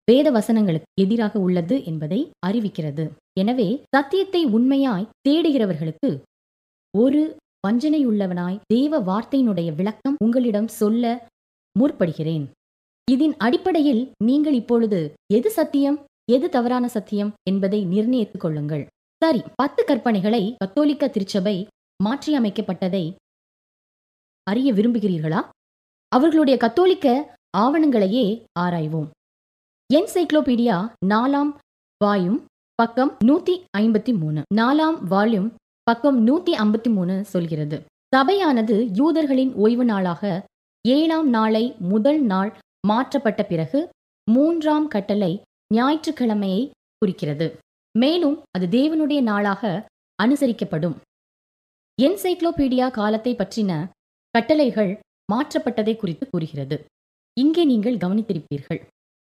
வேத 0.07 0.27
வசனங்களுக்கு 0.31 0.89
எதிராக 1.03 1.33
உள்ளது 1.45 1.75
என்பதை 1.89 2.19
அறிவிக்கிறது. 2.47 3.05
எனவே 3.41 3.69
சத்தியத்தை 3.95 4.41
உண்மையாய் 4.57 5.09
தேடுகிறவர்களுக்கு 5.27 6.09
ஒரு 6.93 7.21
வஞ்சனையுள்ளவனாய் 7.67 8.61
தேவ 8.73 8.99
வார்த்தையினுடைய 9.09 9.69
விளக்கம் 9.79 10.19
உங்களிடம் 10.25 10.69
சொல்ல 10.81 11.03
முற்படுகிறேன். 11.75 12.45
இதன் 13.11 13.35
அடிப்படையில் 13.37 14.11
நீங்கள் 14.23 14.53
இப்பொழுது 14.53 15.13
எது 15.33 15.49
சத்தியம் 15.51 15.97
எது 16.31 16.49
தவறான 16.49 16.87
சத்தியம் 16.87 17.33
என்பதை 17.49 17.85
நிர்ணயித்துக் 17.85 18.39
கொள்ளுங்கள். 18.39 18.87
சரி 19.21 19.41
பத்து 19.55 19.81
கற்பனைகளை 19.87 20.55
கத்தோலிக்க 20.57 21.07
திருச்சபை 21.07 21.67
மாற்றியமைக்கப்பட்டதை 22.03 23.15
அறிய 24.43 24.73
விரும்புகிறீர்களா? 24.73 25.41
அவர்களுடைய 26.07 26.59
கத்தோலிக்க 26.59 27.37
ஆவணங்களையே 27.57 28.25
ஆராய்வோம். 28.59 29.07
என்சைக்ளோபீடியா 29.93 30.77
நாலாம் 31.05 31.53
வாயும் 32.03 32.45
பக்கம் 32.75 33.17
நூத்தி 33.25 33.57
ஐம்பத்தி 33.77 34.19
மூணு 34.19 34.41
நாலாம் 34.55 34.97
வால்யூம் 35.09 35.49
பக்கம் 35.83 36.17
நூத்தி 36.27 36.53
ஐம்பத்தி 36.65 36.89
மூணு 36.93 37.25
சொல்கிறது. 37.25 37.77
சபையானது 38.15 38.75
யூதர்களின் 38.93 39.53
ஓய்வு 39.53 39.85
நாளாக 39.85 40.45
ஏழாம் 40.87 41.29
நாளை 41.29 41.75
முதல் 41.79 42.21
நாள் 42.21 42.57
மாற்றப்பட்ட 42.83 43.41
பிறகு 43.43 43.89
மூன்றாம் 44.27 44.87
கட்டளை 44.87 45.31
ஞாயிற்றுக்கிழமையை 45.73 46.69
குறிக்கிறது. 46.97 47.47
மேலும் 47.95 48.43
அது 48.51 48.65
தேவனுடைய 48.67 49.21
நாளாக 49.21 49.87
அனுசரிக்கப்படும். 50.23 50.95
என்சைக்ளோபீடியா 52.01 52.91
காலத்தை 52.91 53.35
பற்றின 53.35 53.71
கட்டளைகள் 54.31 54.99
மாற்றப்பட்டதை 55.33 55.95
குறித்து 55.97 56.29
கூறுகிறது. 56.29 56.85
இங்கே 57.33 57.63
நீங்கள் 57.65 57.97
கவனித்திருப்பீர்கள். 57.97 58.81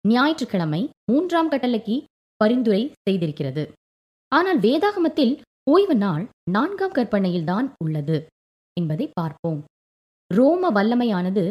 ஞாயிற்றுக்கிழமை 0.08 0.90
மூன்றாம் 1.12 1.52
கட்டளைக்கு 1.52 2.04
பரிந்துரை 2.38 2.92
செய்திருக்கிறது. 3.10 3.64
ஆனால் 4.32 4.60
வேதாகமத்தில் 4.60 5.34
ஓய்வு 5.70 5.96
நாள் 5.96 6.24
நான்காம் 6.52 6.92
கற்பனையில்தான் 6.92 7.68
உள்ளது 7.84 8.18
என்பதை 8.80 9.06
பார்ப்போம். 9.14 9.62
ரோம 10.32 10.72
வல்லமையானது 10.72 11.44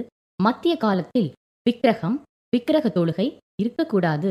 மத்திய 0.43 0.77
காலத்தில் 0.77 1.33
விக்கிரகம் 1.67 2.17
விக்கிரக 2.57 2.87
தொழுகை 2.89 3.27
இருக்கக்கூடாது 3.63 4.31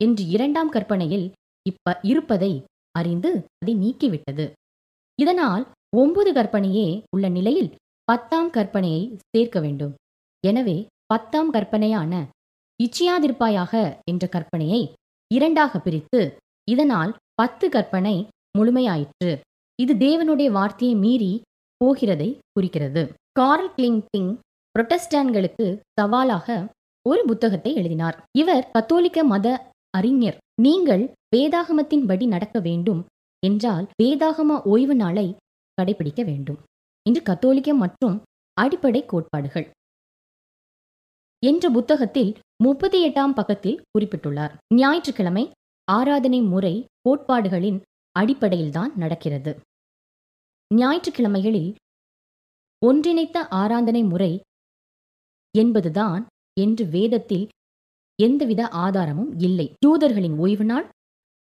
என்று 0.00 0.22
இரண்டாம் 0.26 0.68
கற்பனையில் 0.68 1.26
இப்ப 1.66 1.94
இருப்பதை 2.02 2.52
அறிந்து 2.98 3.30
அதை 3.62 3.74
நீக்கிவிட்டது. 3.82 4.46
இதனால் 5.18 5.64
ஒன்பது 5.96 6.30
கற்பனையே 6.32 6.88
உள்ள 7.14 7.26
நிலையில் 7.28 7.70
பத்தாம் 8.04 8.50
கற்பனையை 8.50 9.02
சேர்க்க 9.32 9.60
வேண்டும். 9.60 9.94
எனவே 10.44 10.76
பத்தாம் 11.06 11.50
கற்பனையான 11.52 12.12
இச்சியாதிருப்பாயாக 12.80 13.72
என்ற 14.10 14.24
கற்பனையை 14.34 14.82
இரண்டாக 15.30 15.78
பிரித்து 15.78 16.20
இதனால் 16.70 17.12
பத்து 17.34 17.66
கற்பனை 17.68 18.16
முழுமையாயிற்று. 18.58 19.30
இது 19.78 19.92
தேவனுடைய 20.06 20.48
வார்த்தையை 20.50 20.94
மீறி 20.96 21.32
போகிறதை 21.80 22.28
குறிக்கிறது. 22.52 23.02
கார்ல் 23.32 23.70
கிளிங்கிங் 23.76 24.32
புரொட்டஸ்டான்களுக்கு 24.74 25.64
சவாலாக 26.00 26.48
ஒரு 27.06 27.22
புத்தகத்தை 27.26 27.74
எழுதினார். 27.74 28.16
இவர் 28.38 28.70
கத்தோலிக்க 28.72 29.24
மத 29.24 29.46
அறிஞர். 29.90 30.38
நீங்கள் 30.62 31.02
வேதாகமத்தின்படி 31.36 32.26
நடக்க 32.26 32.60
வேண்டும் 32.60 33.00
என்றால் 33.46 33.86
வேதாகம 34.02 34.60
ஓய்வு 34.64 34.94
நாளை 34.94 35.26
கடைபிடிக்க 35.78 36.24
வேண்டும் 36.24 36.58
இன்று 37.06 37.22
கத்தோலிக்க 37.22 37.74
மற்றும் 37.74 38.16
அடிப்படை 38.56 39.02
கோட்பாடுகள் 39.06 39.66
என்ற 41.42 41.70
புத்தகத்தில் 41.70 42.32
முப்பத்தி 42.62 42.98
எட்டாம் 43.08 43.34
பக்கத்தில் 43.34 43.82
குறிப்பிட்டுள்ளார். 43.92 44.52
ஞாயிற்றுக்கிழமை 44.74 45.44
ஆராதனை 45.88 46.40
முறை 46.52 46.74
கோட்பாடுகளின் 47.08 47.80
அடிப்படையில்தான் 48.18 48.92
நடக்கிறது. 48.96 49.52
ஞாயிற்றுக்கிழமைகளில் 50.74 51.74
ஒன்றிணைத்த 52.82 53.38
ஆராதனை 53.48 54.02
முறை 54.02 54.32
என்பதுதான் 55.54 56.22
என்று 56.56 56.84
வேதத்தில் 56.86 57.46
எந்தவித 58.18 58.62
ஆதாரமும் 58.84 59.32
இல்லை. 59.38 59.66
யூதர்களின் 59.84 60.36
ஓய்வு 60.38 60.64
நாள் 60.64 60.86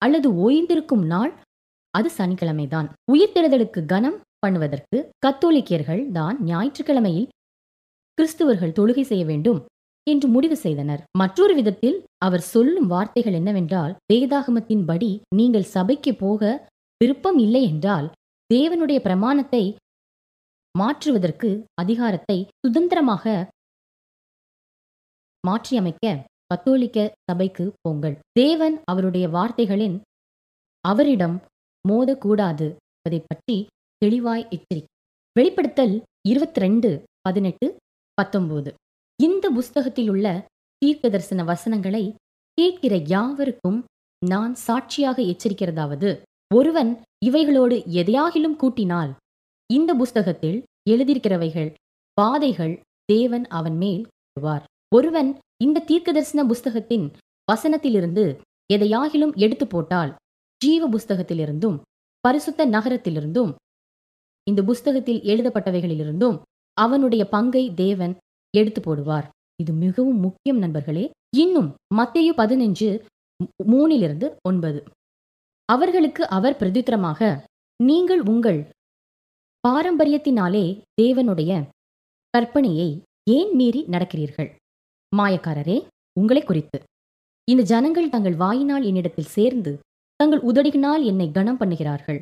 அல்லது 0.02 0.28
ஓய்ந்திருக்கும் 0.44 1.06
நாள் 1.06 1.32
அது 1.94 2.10
சனிக்கிழமைதான். 2.18 2.88
உயிர்த்தெழுதலுக்கு 3.12 3.82
கனம் 3.86 4.22
பண்ணுவதற்கு 4.46 4.98
கத்தோலிக்கர்கள் 5.26 6.04
தான் 6.12 6.38
ஞாயிற்றுக்கிழமையில் 6.44 7.28
கிறிஸ்துவர்கள் 8.18 8.76
தொழுகை 8.78 9.04
செய்ய 9.04 9.24
வேண்டும் 9.26 9.60
என்று 10.08 10.28
முடிவு 10.28 10.56
செய்தனர். 10.56 11.02
மற்றொரு 11.22 11.54
விதத்தில் 11.54 11.98
அவர் 12.18 12.44
சொல்லும் 12.54 12.88
வார்த்தைகள் 12.88 13.38
என்னவென்றால் 13.40 13.94
வேதாகமத்தின் 14.12 14.84
படி 14.86 15.12
நீங்கள் 15.36 15.72
சபைக்கு 15.76 16.12
போக 16.16 16.42
விருப்பம் 17.02 17.40
இல்லை 17.40 17.62
என்றால் 17.72 18.08
தேவனுடைய 18.50 19.00
பிரமாணத்தை 19.00 19.64
மாற்றுவதற்கு 20.76 21.50
அதிகாரத்தை 21.82 22.38
சுதந்திரமாக 22.64 23.26
மாற்றியமைக்க 25.48 26.06
கத்தோலிக்க 26.46 27.14
சபைக்கு 27.30 27.74
போங்கள். 27.82 28.16
தேவன் 28.32 28.76
அவருடைய 28.86 29.30
வார்த்தைகளின் 29.30 30.02
அவரிடம் 30.88 31.38
மோதக்கூடாது 31.90 32.68
என்பதை 32.96 33.20
பற்றி 33.28 33.68
தெளிவாய் 33.98 34.48
எச்சரிக்கை. 34.50 34.90
வெளிப்படுத்தல் 35.40 36.04
இருபத்தி 36.28 36.60
ரெண்டு 36.60 36.90
பதினெட்டு 37.22 37.78
பத்தொன்பது. 38.14 38.74
இந்த 39.24 39.50
புஸ்தகத்தில் 39.50 40.10
உள்ள 40.10 40.28
தீர்க்க 40.78 41.10
தரிசன 41.10 41.44
வசனங்களை 41.44 42.16
கேட்கிற 42.54 42.96
யாவருக்கும் 42.96 43.80
நான் 44.26 44.54
சாட்சியாக 44.56 45.22
எச்சரிக்கிறதாவது 45.22 46.10
ஒருவன் 46.56 46.92
இவைகளோடு 47.26 47.76
எதையாகிலும் 48.00 48.60
கூட்டினால் 48.64 49.12
இந்த 49.74 49.94
புஸ்தகத்தில் 49.94 50.64
எழுதியிருக்கிறவைகள் 50.90 51.74
பாதைகள் 52.14 52.82
தேவன் 53.06 53.46
அவன் 53.46 53.78
மேல் 53.78 54.08
வருவார். 54.34 54.64
ஒருவன் 54.96 55.30
இந்த 55.64 55.80
தீர்க்க 55.80 56.12
தரிசன 56.12 56.44
புஸ்தகத்தின் 56.46 57.06
வசனத்திலிருந்து 57.52 58.24
எதையாகிலும் 58.74 59.34
எடுத்து 59.36 59.68
போட்டால் 59.68 60.16
ஜீவ 60.62 60.90
புஸ்தகத்திலிருந்தும் 60.90 61.78
பரிசுத்த 62.20 62.66
நகரத்திலிருந்தும் 62.66 63.52
இந்த 64.48 64.64
புஸ்தகத்தில் 64.64 65.22
எழுதப்பட்டவைகளிலிருந்தும் 65.22 66.38
அவனுடைய 66.78 67.24
பங்கை 67.26 67.64
தேவன் 67.74 68.14
எடுத்து 68.58 68.82
போடுவார். 68.82 69.28
இது 69.62 69.74
மிகவும் 69.74 70.20
முக்கியம் 70.20 70.58
நண்பர்களே. 70.58 71.10
இன்னும் 71.38 71.70
மத்திய 71.94 72.34
பதினஞ்சு 72.38 72.90
மூணிலிருந்து 73.72 74.36
ஒன்பது. 74.50 74.84
அவர்களுக்கு 75.66 76.28
அவர் 76.28 76.58
பிரதித்திரமாக 76.58 77.40
நீங்கள் 77.80 78.22
உங்கள் 78.22 78.60
பாரம்பரியத்தினாலே 79.68 80.66
தேவனுடைய 81.02 81.52
கற்பனையை 82.34 82.90
ஏன் 83.30 83.56
மீறி 83.56 83.82
நடக்கிறீர்கள்? 83.84 84.50
மாயக்காரரே 85.12 85.78
உங்களை 86.20 86.42
குறித்து. 86.44 86.78
இந்த 87.48 87.62
ஜனங்கள் 87.64 88.10
தங்கள் 88.10 88.36
வாயினால் 88.36 88.86
என்னிடத்தில் 88.90 89.34
சேர்ந்து 89.36 89.72
தங்கள் 90.20 90.42
உதடியினால் 90.50 91.04
என்னை 91.04 91.28
கனம் 91.32 91.60
பண்ணுகிறார்கள். 91.62 92.20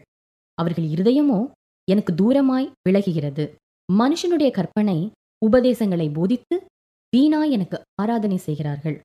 அவர்கள் 0.58 0.88
இருதயமோ 0.94 1.40
எனக்கு 1.88 2.12
தூரமாய் 2.14 2.72
விலகுகிறது. 2.88 3.46
மனுஷனுடைய 3.90 4.50
கற்பனை 4.52 4.98
உபதேசங்களை 5.42 6.08
போதித்து 6.10 6.56
வீணாய் 7.14 7.54
எனக்கு 7.56 7.78
ஆராதனை 8.02 8.38
செய்கிறார்கள். 8.38 8.98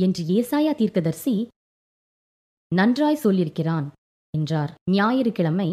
என்று 0.00 0.22
ஏசாயா 0.36 0.72
தீர்க்கதர்சி 0.80 1.34
நன்றாய் 2.72 3.22
சொல்லியிருக்கிறான் 3.24 3.86
என்றார். 4.34 4.72
ஞாயிறு 4.90 5.30
கிழமை 5.32 5.68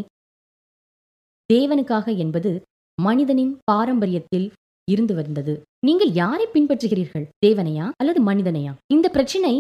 தேவனுக்காக 1.50 2.06
என்பது 2.18 2.52
மனிதனின் 2.98 3.54
பாரம்பரியத்தில் 3.72 4.48
இருந்து 4.92 5.14
வந்தது. 5.16 5.54
நீங்கள் 5.86 6.12
யாரை 6.12 6.46
பின்பற்றுகிறீர்கள்? 6.54 7.30
தேவனையா 7.46 7.92
அல்லது 7.98 8.22
மனிதனையா? 8.22 8.76
இந்த 8.94 9.10
பிரச்சனை 9.10 9.54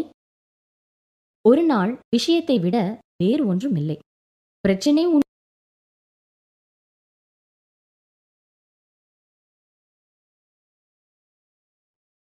ஒரு 1.49 1.63
நாள் 1.63 1.99
விஷயத்தை 2.09 2.59
விட 2.59 2.77
வேறு 3.23 3.43
ஒன்றும் 3.47 3.75
இல்லை. 3.75 3.99
பிரச்சனை 4.59 5.05
உன் 5.05 5.21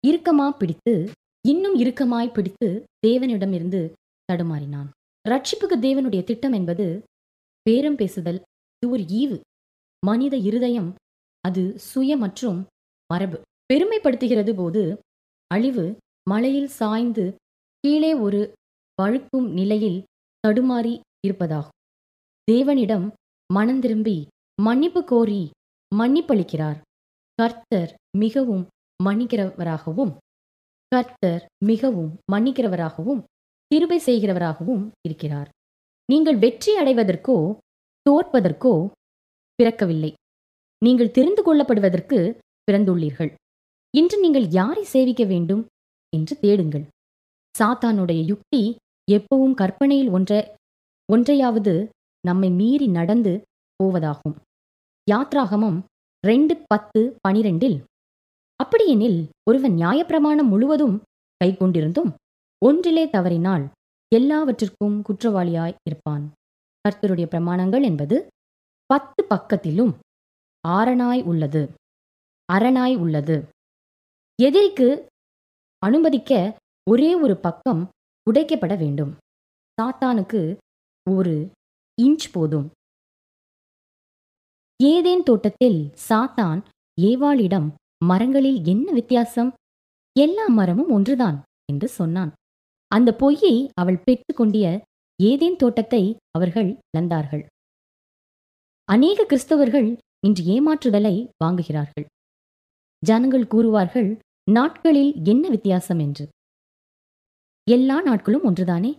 இறுக்கமா 0.08 0.48
பிடித்து 0.58 0.94
இன்னும் 1.48 1.76
இறுக்கமாய் 1.80 2.34
பிடித்து 2.34 2.86
தேவனிடமிருந்து 3.08 3.94
தடுமாறினான். 4.30 4.90
ரட்சிப்புக்கு 5.30 5.78
தேவனுடைய 5.88 6.24
திட்டம் 6.24 6.52
என்பது 6.52 7.04
பேரம் 7.62 7.96
பேசுதல் 7.96 8.40
இது 8.78 8.92
ஒரு 8.92 9.04
ஈவு. 9.04 9.38
மனித 10.06 10.36
இருதயம் 10.38 10.94
அது 11.42 11.80
சுய 11.80 12.18
மற்றும் 12.18 12.60
மரபு. 13.10 13.38
பெருமைப்படுத்துகிறது 13.70 14.52
போது 14.60 14.82
அழிவு 15.52 15.86
மலையில் 16.32 16.72
சாய்ந்து 16.80 17.26
கீழே 17.84 18.12
ஒரு 18.26 18.40
வழுக்கும் 19.02 19.48
நிலையில் 19.60 20.00
தடுமாறி 20.44 20.94
இருப்பதாகும். 21.28 21.76
தேவனிடம் 22.52 23.06
மனந்திரும்பி 23.50 24.18
மன்னிப்பு 24.62 25.02
கோரி 25.04 25.42
மன்னிப்பளிக்கிறார். 25.92 26.80
கர்த்தர் 27.40 27.92
மிகவும் 28.18 28.64
மன்னிக்கிறவராகவும் 29.00 30.14
கர்த்தர் 30.92 31.44
மிகவும் 31.70 32.12
மன்னிக்கிறவராகவும் 32.34 33.22
கிருபை 33.72 34.00
செய்கிறவராகவும் 34.08 34.84
இருக்கிறார். 35.08 35.50
நீங்கள் 36.10 36.38
வெற்றி 36.44 36.72
அடைவதற்கோ 36.82 37.38
தோற்பதற்கோ 38.06 38.74
பிறக்கவில்லை. 39.60 40.12
நீங்கள் 40.82 41.14
தெரிந்து 41.18 41.42
கொள்ளப்படுவதற்கு 41.44 42.20
பிறந்துள்ளீர்கள். 42.72 43.34
இன்று 43.98 44.20
நீங்கள் 44.20 44.48
யாரை 44.50 44.84
சேவிக்க 44.84 45.24
வேண்டும்? 45.24 45.68
என்று 46.16 46.40
தேடுங்கள். 46.40 46.86
சாத்தானுடைய 47.60 48.26
யுக்தி 48.26 48.76
எப்பவும் 49.12 49.54
கற்பனையில் 49.54 50.10
ஒன்ற 50.10 50.56
ஒன்றையாவது 51.12 51.90
நம்மை 52.28 52.50
மீறி 52.50 52.88
நடந்து 52.88 53.42
போவதாகும். 53.84 54.36
யாத்ராகமம் 55.12 55.84
ரெண்டு 56.28 56.64
பத்து 56.68 57.18
பனிரெண்டில் 57.28 57.84
அப்படியெனில் 58.64 59.30
ஒருவன் 59.50 59.74
நியாயப்பிரமாணம் 59.74 60.48
முழுவதும் 60.48 61.02
கை 61.38 61.52
கொண்டிருந்தும் 61.52 62.14
ஒன்றிலே 62.66 63.10
தவறினால் 63.10 63.70
எல்லாவற்றிற்கும் 64.16 65.04
குற்றவாளியாய் 65.10 65.76
இருப்பான். 65.90 66.32
கர்த்தருடைய 66.90 67.28
பிரமாணங்கள் 67.36 67.84
என்பது 67.84 68.28
பத்து 68.86 69.26
பக்கத்திலும் 69.30 69.94
ஆரணாய் 70.68 71.24
உள்ளது. 71.24 71.70
அரணாய் 72.54 72.96
உள்ளது. 72.98 73.48
எதிரிக்கு 74.44 75.06
அனுமதிக்க 75.78 76.58
ஒரே 76.90 77.16
ஒரு 77.16 77.36
பக்கம் 77.38 77.90
உடைக்கப்பட 78.32 78.78
வேண்டும். 78.78 79.16
சாத்தானுக்கு 79.82 80.58
ஒரு 81.10 81.50
இன்ச் 82.02 82.28
போதும். 82.32 82.72
ஏதேன் 84.84 85.24
தோட்டத்தில் 85.24 85.94
சாத்தான் 86.10 86.62
ஏவாளிடம் 87.02 87.68
மரங்களில் 88.06 88.66
என்ன 88.66 88.92
வித்தியாசம்? 88.92 89.54
எல்லா 90.20 90.48
மரமும் 90.48 90.90
ஒன்றுதான் 90.90 91.42
என்று 91.72 91.88
சொன்னான். 91.88 92.32
அந்த 92.88 93.16
பொய்யை 93.16 93.70
அவள் 93.74 94.04
பெற்றுக்கொண்டிய 94.06 94.82
ஏதேன் 95.24 95.56
தோட்டத்தை 95.56 96.16
அவர்கள் 96.32 96.78
இழந்தார்கள். 96.98 97.46
அநேக 98.86 99.26
கிறிஸ்தவர்கள் 99.30 99.98
இன்று 100.26 100.44
ஏமாற்றுதலை 100.56 101.30
வாங்குகிறார்கள். 101.44 102.06
ஜனங்கள் 103.06 103.44
கூறுவார்கள் 103.44 104.20
நாட்களில் 104.52 105.26
என்ன 105.26 105.50
வித்தியாசம் 105.50 106.00
என்று? 106.00 106.30
எல்லா 107.72 108.02
நாட்களும் 108.02 108.44
ஒன்றுதானே? 108.44 108.96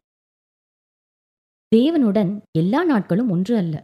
தேவனுடன் 1.77 2.43
எல்லா 2.59 2.85
நாட்களும் 2.85 3.31
ஒன்று 3.31 3.57
அல்ல. 3.57 3.83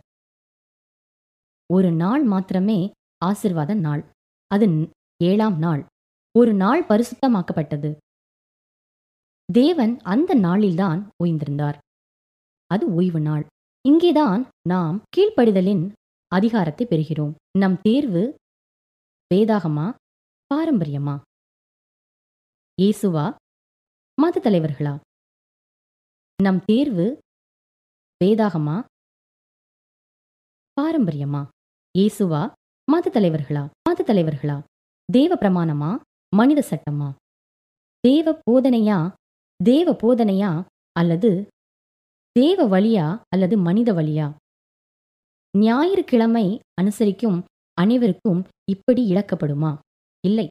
ஒரு 1.72 1.92
நாள் 1.92 2.22
மாத்திரமே 2.22 2.90
ஆசிர்வாத 3.24 3.80
நாள். 3.80 4.10
அது 4.46 4.88
ஏழாம் 5.24 5.58
நாள். 5.58 5.86
ஒரு 6.38 6.54
நாள் 6.54 6.86
பரிசுத்தமாக்கப்பட்டது. 6.86 7.96
தேவன் 9.52 10.00
அந்த 10.00 10.34
நாளில்தான் 10.34 11.08
ஓய்ந்திருந்தார். 11.24 11.78
அது 12.66 12.94
ஓய்வு 12.94 13.20
நாள். 13.20 13.46
இங்கேதான் 13.88 14.48
நாம் 14.68 15.02
கீழ்ப்படிதலின் 15.16 15.92
அதிகாரத்தை 16.28 16.86
பெறுகிறோம். 16.86 17.34
நம் 17.58 17.80
தேர்வு 17.82 18.34
வேதாகமா? 19.34 19.94
பாரம்பரியமா? 20.52 21.20
இயேசுவா 22.82 23.34
மத 24.20 24.40
தலைவர்களா? 24.40 24.98
நம் 26.42 26.60
தேர்வு 26.64 27.22
வேதாகமா? 28.24 28.84
பாரம்பரியமா? 30.72 31.48
இயேசுவா 31.98 32.52
மத 32.90 33.10
தலைவர்களா? 33.10 33.68
மத 33.88 34.02
தலைவர்களா? 34.02 34.62
தேவ 35.12 35.34
பிரமாணமா? 35.34 35.98
மனித 36.36 36.66
சட்டமா? 36.70 37.14
தேவ 38.00 38.40
போதனையா? 38.50 39.14
தேவ 39.64 39.92
போதனையா? 39.92 40.64
அல்லது 40.92 41.46
தேவ 42.32 42.68
வழியா? 42.68 43.22
அல்லது 43.28 43.58
மனித 43.58 43.92
வழியா? 43.92 44.34
ஞாயிற்றுக்கிழமை 45.58 46.60
அனுசரிக்கும் 46.82 47.42
அனைவருக்கும் 47.74 48.44
இப்படி 48.70 49.12
இழக்கப்படுமா? 49.12 49.78
இல்லை. 50.24 50.48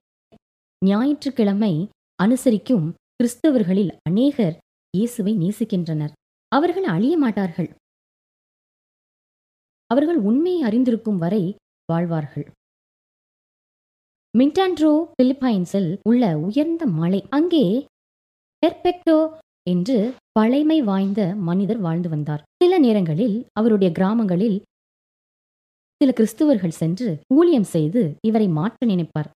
ஞாயிற்றுக்கிழமை 0.85 1.73
அனுசரிக்கும் 2.23 2.87
கிறிஸ்தவர்களில் 3.17 3.91
அநேகர் 4.09 4.55
இயேசுவை 4.93 5.33
நேசிக்கின்றனர். 5.37 6.13
அவர்கள் 6.47 6.83
அழிய 6.83 7.17
மாட்டார்கள். 7.17 7.69
அவர்கள் 9.87 10.19
உண்மையை 10.29 10.61
அறிந்திருக்கும் 10.63 11.17
வரை 11.17 11.43
வாழ்வார்கள். 11.91 12.45
மின்டான்ட்ரோ 14.37 14.91
பிலிப்பைன்ஸில் 15.17 15.89
உள்ள 16.09 16.37
உயர்ந்த 16.37 16.85
மலை. 16.99 17.21
அங்கே 17.29 17.65
பெர்பெக்டோ 18.63 19.19
என்று 19.63 19.97
பழைமை 20.31 20.81
வாய்ந்த 20.81 21.21
மனிதர் 21.35 21.79
வாழ்ந்து 21.79 22.09
வந்தார். 22.09 22.43
சில 22.63 22.79
நேரங்களில் 22.79 23.37
அவருடைய 23.59 23.91
கிராமங்களில் 23.91 24.57
சில 26.01 26.11
கிறிஸ்துவர்கள் 26.19 26.79
சென்று 26.81 27.09
ஊழியம் 27.33 27.69
செய்து 27.75 28.01
இவரை 28.27 28.47
மாற்ற 28.47 28.87
நினைப்பார். 28.87 29.29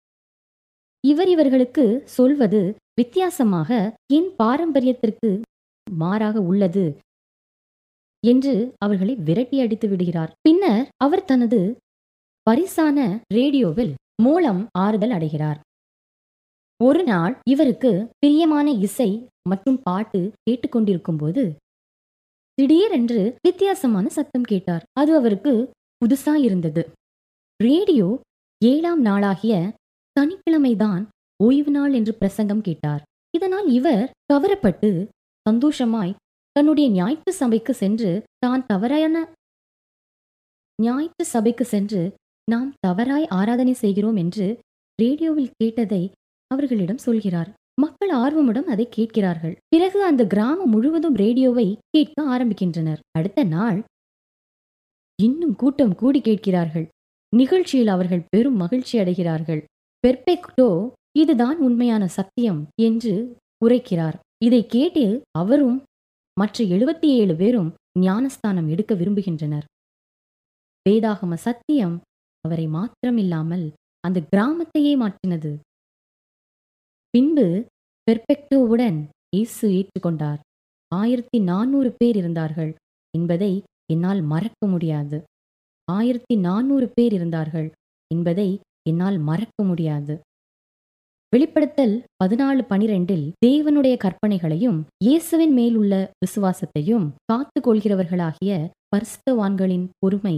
இவர் 1.04 1.28
இவர்களுக்கு 1.28 2.04
சொல்வது 2.06 2.60
வித்தியாசமாக 2.94 3.70
என் 4.14 4.30
பாரம்பரியத்திற்கு 4.40 5.30
மாறாக 5.92 6.40
உள்ளது 6.42 6.86
என்று 8.24 8.54
அவர்களை 8.78 9.16
விரட்டி 9.16 9.58
அடித்து 9.62 9.88
விடுகிறார். 9.88 10.32
பின்னர் 10.42 10.86
அவர் 10.98 11.26
தனது 11.26 11.60
பரிசான 12.50 12.98
ரேடியோவில் 13.34 13.94
மூலம் 14.22 14.62
ஆறுதல் 14.78 15.12
அடைகிறார். 15.12 15.60
ஒரு 16.80 17.04
நாள் 17.04 17.34
இவருக்கு 17.50 17.92
பிரியமான 18.20 18.72
இசை 18.72 19.10
மற்றும் 19.50 19.82
பாட்டு 19.82 20.22
கேட்டுக்கொண்டிருக்கும் 20.46 21.18
போது 21.18 21.44
திடீரென்று 22.58 23.38
வித்தியாசமான 23.48 24.06
சத்தம் 24.10 24.44
கேட்டார். 24.44 24.84
அது 25.00 25.16
அவருக்கு 25.16 25.54
புதுசா 26.02 26.34
இருந்தது. 26.48 26.84
ரேடியோ 27.60 28.08
ஏழாம் 28.62 29.02
நாளாகிய 29.06 29.56
சனிக்கிழமைதான் 30.16 31.04
ஓய்வு 31.40 31.72
நாள் 31.72 31.94
என்று 31.94 32.14
பிரசங்கம் 32.14 32.62
கேட்டார். 32.62 33.02
இதனால் 33.38 33.68
இவர் 33.68 34.12
கவரப்பட்டு 34.34 34.90
சந்தோஷமாய் 35.46 36.18
தன்னுடைய 36.56 36.88
ஞாயிற்று 36.90 37.32
சபைக்கு 37.34 37.74
சென்று 37.74 38.12
தான் 38.38 38.66
தவறான 38.66 39.26
ஞாயிற்று 40.80 41.26
சபைக்கு 41.26 41.66
சென்று 41.66 42.02
நாம் 42.52 42.70
தவறாய் 42.80 43.26
ஆராதனை 43.30 43.74
செய்கிறோம் 43.74 44.16
என்று 44.16 44.48
ரேடியோவில் 45.00 45.56
கேட்டதை 45.58 46.12
அவர்களிடம் 46.52 46.98
சொல்கிறார். 46.98 47.50
மக்கள் 47.82 48.12
ஆர்வமுடன் 48.14 48.68
அதை 48.74 48.86
கேட்கிறார்கள். 48.90 49.56
பிறகு 49.68 50.00
அந்த 50.04 50.24
கிராமம் 50.26 50.70
முழுவதும் 50.70 51.16
ரேடியோவை 51.16 51.68
கேட்க 51.90 52.18
ஆரம்பிக்கின்றனர். 52.36 53.00
அடுத்த 53.18 53.44
நாள் 53.44 53.80
இன்னும் 55.20 55.56
கூட்டம் 55.56 55.96
கூடி 55.96 56.22
கேட்கிறார்கள். 56.22 56.88
நிகழ்ச்சியில் 57.34 57.88
அவர்கள் 57.88 58.28
பெரும் 58.30 58.56
மகிழ்ச்சி 58.56 58.96
அடைகிறார்கள். 59.00 59.62
பெர்பெக்டோ 60.04 60.70
இதுதான் 61.20 61.58
உண்மையான 61.58 62.04
சத்தியம் 62.08 62.62
என்று 62.82 63.14
உரைக்கிறார். 63.66 64.16
இதை 64.46 64.66
கேட்டு 64.66 65.04
அவரும் 65.32 65.78
மற்ற 66.40 66.66
எழுபத்தி 66.66 67.08
ஏழு 67.20 67.36
பேரும் 67.36 67.70
ஞானஸ்தானம் 68.00 68.68
எடுக்க 68.68 68.96
விரும்புகின்றனர். 68.96 69.66
வேதாகம 70.90 71.34
சத்தியம் 71.34 71.96
அவரை 72.42 72.66
மாத்திரமில்லாமல் 72.68 73.66
அந்த 74.08 74.20
கிராமத்தையே 74.32 74.94
மாற்றினது. 75.04 75.52
பின்பு 77.10 77.46
பெர்பெக்டோவுடன் 78.08 79.00
இயேசு 79.36 79.66
ஏற்றுக்கொண்டார். 79.78 80.40
ஆயிரத்தி 80.92 81.40
நானூறு 81.40 81.92
பேர் 81.92 82.16
இருந்தார்கள் 82.16 82.76
என்பதை 83.18 83.54
என்னால் 83.94 84.22
மறக்க 84.34 84.68
முடியாது. 84.68 85.18
ஆயிரத்தி 85.92 86.36
நானூறு 86.36 86.90
பேர் 86.90 87.14
இருந்தார்கள் 87.14 87.72
என்பதை 88.12 88.50
என்னால் 88.90 89.18
மறக்க 89.30 89.64
முடியாது. 89.64 90.16
வெளிப்படுத்தல் 91.34 91.94
பதினாலு 92.24 92.62
பனிரெண்டில் 92.72 93.24
தேவனுடைய 93.46 93.96
கற்பனைகளையும் 94.04 94.80
இயேசுவின் 95.06 95.54
மேலுள்ள 95.54 95.94
விசுவாசத்தையும் 96.24 97.06
காத்து 97.32 97.60
கொள்கிறவர்களாகிய 97.60 98.52
பரிசுத்தவான்களின் 98.96 99.86
பொறுமை 100.00 100.36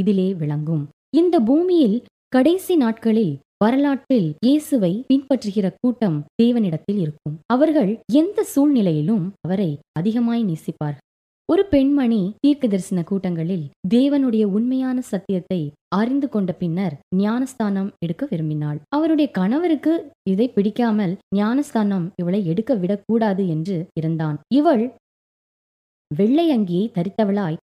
இதிலே 0.00 0.28
விளங்கும். 0.34 0.84
இந்த 1.16 1.40
பூமியில் 1.40 1.96
கடைசி 2.28 2.76
நாட்களில் 2.76 3.34
வரலாற்றில் 3.64 4.28
இயேசுவை 4.46 4.92
பின்பற்றுகிற 5.08 5.66
கூட்டம் 5.80 6.18
தேவனிடத்தில் 6.42 7.00
இருக்கும். 7.00 7.36
அவர்கள் 7.46 7.92
எந்த 8.12 8.44
சூழ்நிலையிலும் 8.44 9.24
அவரை 9.40 9.70
அதிகமாய் 9.98 10.44
நேசிப்பார்கள். 10.44 11.03
ஒரு 11.48 11.62
பெண்மணி 11.64 12.20
தீர்க்க 12.40 12.66
தரிசன 12.68 13.00
கூட்டங்களில் 13.02 13.64
தேவனுடைய 13.88 14.44
உண்மையான 14.56 14.98
சத்தியத்தை 15.00 15.58
அறிந்து 15.88 16.28
கொண்ட 16.28 16.50
பின்னர் 16.52 16.94
ஞானஸ்தானம் 17.16 17.90
எடுக்க 17.98 18.22
விரும்பினாள். 18.30 18.78
அவருடைய 18.88 19.30
கணவருக்கு 19.30 19.92
இதை 20.30 20.46
பிடிக்காமல் 20.48 21.12
ஞானஸ்தானம் 21.36 22.06
இவளை 22.16 22.40
எடுக்க 22.46 22.74
விடக்கூடாது 22.74 23.44
என்று 23.48 23.76
இருந்தான். 23.94 24.38
இவள் 24.54 24.84
வெள்ளை 26.10 26.46
அங்கியை 26.56 26.86
தரித்தவளாய் 26.92 27.58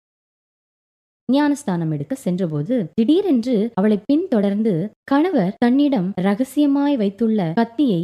ஞானஸ்தானம் 1.29 1.91
எடுக்க 1.91 2.13
சென்றபோது 2.15 2.75
திடீரென்று 2.93 3.55
அவளை 3.73 3.97
பின்தொடர்ந்து 4.05 4.73
கணவர் 5.03 5.57
தன்னிடம் 5.57 6.07
ரகசியமாய் 6.21 6.95
வைத்துள்ள 6.95 7.41
கத்தியை 7.55 8.01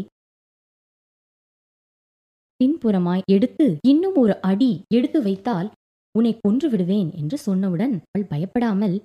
பின்புறமாய் 2.60 3.26
எடுத்து 3.32 3.66
இன்னும் 3.88 4.18
ஒரு 4.18 4.36
அடி 4.42 4.72
எடுத்து 4.90 5.20
வைத்தால் 5.22 5.70
உன்னை 6.16 6.34
கொன்று 6.38 6.68
விடுவேன் 6.70 7.10
என்று 7.14 7.38
சொன்னவுடன் 7.46 7.96
அவள் 8.06 8.30
பயப்படாமல் 8.30 8.96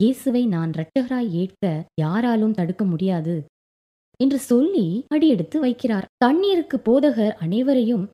இயேசுவை 0.00 0.42
நான் 0.46 0.70
இரட்டகராய் 0.72 1.30
ஏற்க 1.34 1.64
யாராலும் 2.00 2.54
தடுக்க 2.54 2.82
முடியாது 2.84 3.36
என்று 4.20 4.38
சொல்லி 4.40 4.86
அடியெடுத்து 5.14 5.58
வைக்கிறார். 5.60 6.06
தண்ணீருக்கு 6.24 6.76
போதகர் 6.78 7.34
அனைவரையும் 7.40 8.04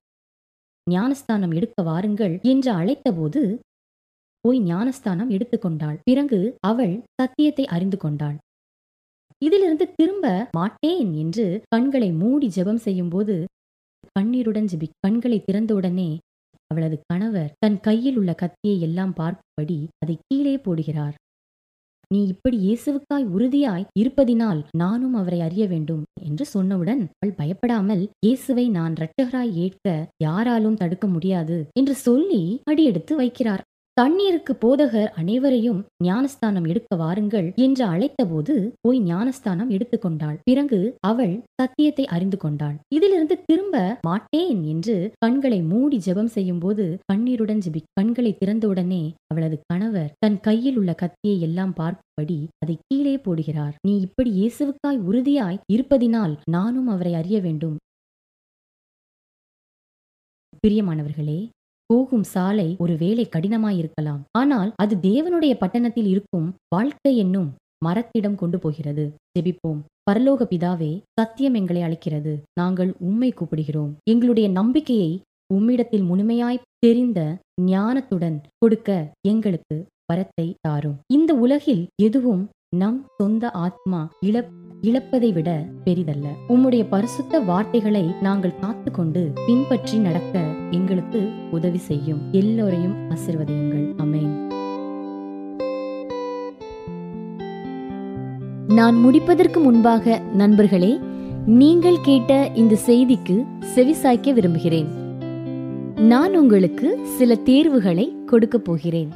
ஞானஸ்தானம் 0.87 1.51
எடுக்க 1.51 1.83
வாருங்கள் 1.83 2.35
என்று 2.45 2.71
அழைத்தபோது 2.71 3.43
போய் 4.45 4.59
ஞானஸ்தானம் 4.63 5.31
எடுத்துக்கொண்டாள் 5.31 5.99
பிறகு 6.05 6.39
அவள் 6.61 6.95
சத்தியத்தை 7.15 7.65
அறிந்து 7.67 7.97
கொண்டாள். 7.97 8.37
இதிலிருந்து 9.43 9.87
திரும்ப 9.93 10.27
மாட்டேன் 10.57 11.11
என்று 11.15 11.47
கண்களை 11.75 12.11
மூடி 12.13 12.49
ஜெபம் 12.57 12.85
செய்யும்போது 12.87 13.35
கண்ணீருடன் 14.15 14.71
ஜிபி 14.73 14.89
கண்களை 15.07 15.39
திறந்தவுடனே 15.49 16.11
அவளது 16.71 16.97
கணவர் 17.13 17.55
தன் 17.59 17.79
கையில் 17.81 18.17
உள்ள 18.17 18.33
கத்தியை 18.35 18.81
எல்லாம் 18.81 19.15
பார்க்கும்படி 19.21 19.79
அதை 20.03 20.17
கீழே 20.23 20.57
போடுகிறார். 20.57 21.15
நீ 22.11 22.19
இப்படி 22.27 22.57
இயேசுவுக்காய் 22.67 23.25
உறுதியாய் 23.27 23.87
இருப்பதினால் 24.01 24.61
நானும் 24.77 25.15
அவரை 25.15 25.41
அறிய 25.41 25.65
வேண்டும் 25.67 26.03
என்று 26.29 26.45
சொன்னவுடன் 26.55 27.03
அவள் 27.17 27.39
பயப்படாமல் 27.41 28.03
இயேசுவை 28.27 28.67
நான் 28.69 28.95
இரட்டகராய் 28.95 29.55
ஏற்க 29.65 29.87
யாராலும் 30.25 30.79
தடுக்க 30.83 31.07
முடியாது 31.07 31.57
என்று 31.79 31.95
சொல்லி 32.07 32.43
அடியெடுத்து 32.71 33.15
வைக்கிறார். 33.23 33.65
தண்ணீருக்கு 33.97 34.53
போதகர் 34.63 35.11
அனைவரையும் 35.21 35.79
ஞானஸ்தானம் 36.05 36.67
எடுக்க 36.71 36.97
வாருங்கள் 36.97 37.47
என்று 37.57 37.85
அழைத்தபோது 37.85 38.55
போய் 38.81 38.99
ஞானஸ்தானம் 39.03 39.71
எடுத்துக்கொண்டாள் 39.71 40.37
பிறகு 40.49 40.81
அவள் 41.11 41.33
சத்தியத்தை 41.61 42.05
அறிந்து 42.17 42.39
கொண்டாள். 42.39 42.77
இதிலிருந்து 42.97 43.37
திரும்ப 43.47 43.77
மாட்டேன் 44.09 44.61
என்று 44.73 44.97
கண்களை 45.25 45.61
மூடி 45.71 46.01
ஜெபம் 46.09 46.31
செய்யும்போது 46.37 46.87
கண்ணீருடன் 47.13 47.65
ஜெபி 47.67 47.83
கண்களை 48.01 48.33
திறந்தவுடனே 48.43 49.03
அவளது 49.33 49.59
கணவர் 49.73 50.13
தன் 50.25 50.39
கையில் 50.41 50.79
உள்ள 50.83 50.93
கத்தியை 51.05 51.39
எல்லாம் 51.49 51.75
பார்க்கும்படி 51.81 52.39
அதை 52.65 52.77
கீழே 52.87 53.17
போடுகிறார். 53.27 53.75
நீ 53.89 53.97
இப்படி 54.01 54.31
இயேசுவுக்காய் 54.41 55.03
உறுதியாய் 55.09 55.63
இருப்பதினால் 55.77 56.37
நானும் 56.51 56.89
அவரை 56.89 57.15
அறிய 57.15 57.39
வேண்டும். 57.41 57.77
பிரியமானவர்களே 60.65 61.41
போகும் 61.87 62.27
சாலை 62.35 62.69
ஒருவேளை 62.79 63.25
கடினமாயிருக்கலாம். 63.37 64.23
ஆனால் 64.39 64.71
அது 64.83 64.97
தேவனுடைய 65.03 65.55
பட்டணத்தில் 65.55 66.09
இருக்கும் 66.15 66.49
வாழ்க்கை 66.75 67.17
என்னும் 67.17 67.51
மரத்திடம் 67.85 68.35
கொண்டு 68.35 68.59
போகிறது. 68.59 69.05
ஜெபிப்போம். 69.35 69.81
பரலோக 70.11 70.45
பிதாவே 70.53 70.93
சத்தியம் 71.21 71.55
எங்களை 71.55 71.83
அழைக்கிறது. 71.83 72.33
நாங்கள் 72.61 72.91
உம்மை 73.09 73.33
கூப்பிடுகிறோம். 73.33 73.93
எங்களுடைய 74.11 74.49
நம்பிக்கையை 74.49 75.11
உம்மிடத்தில் 75.55 76.07
முழுமையாய் 76.11 76.65
தெரிந்த 76.79 77.21
ஞானத்துடன் 77.63 78.39
கொடுக்க 78.59 78.91
எங்களுக்கு 79.29 79.77
வரத்தை 80.13 80.47
தாரும். 80.61 80.99
இந்த 81.07 81.35
உலகில் 81.35 81.85
எதுவும் 82.03 82.45
நம் 82.77 83.01
சொந்த 83.17 83.51
ஆத்மா 83.51 84.01
இழப்பு 84.21 84.66
இழப்பதை 84.83 85.33
விட 85.33 85.65
பெரிதல்ல. 85.85 86.27
உம்முடைய 86.49 86.87
பரிசுத்த 86.89 87.39
வார்த்தைகளை 87.39 88.15
நாங்கள் 88.21 88.55
காத்துக்கொண்டு 88.61 89.33
பின்பற்றி 89.47 89.99
நடக்க 89.99 90.43
எங்களுக்கு 90.71 91.29
உதவி 91.51 91.79
செய்யும். 91.79 92.21
எல்லோரையும் 92.33 92.95
ஆசிர்வதியுங்கள். 93.11 93.87
அமேன் 93.97 94.35
நான் 98.69 98.97
முடிப்பதற்கு 98.97 99.61
முன்பாக 99.61 100.23
நண்பர்களே 100.35 100.99
நீங்கள் 101.47 102.01
கேட்ட 102.03 102.51
இந்த 102.55 102.77
செய்திக்கு 102.87 103.45
செவிசாய்க்க 103.75 104.33
விரும்புகிறேன். 104.33 104.89
நான் 105.97 106.37
உங்களுக்கு 106.37 106.99
சில 107.03 107.35
தேர்வுகளை 107.35 108.17
கொடுக்க 108.27 108.59
போகிறேன். 108.59 109.13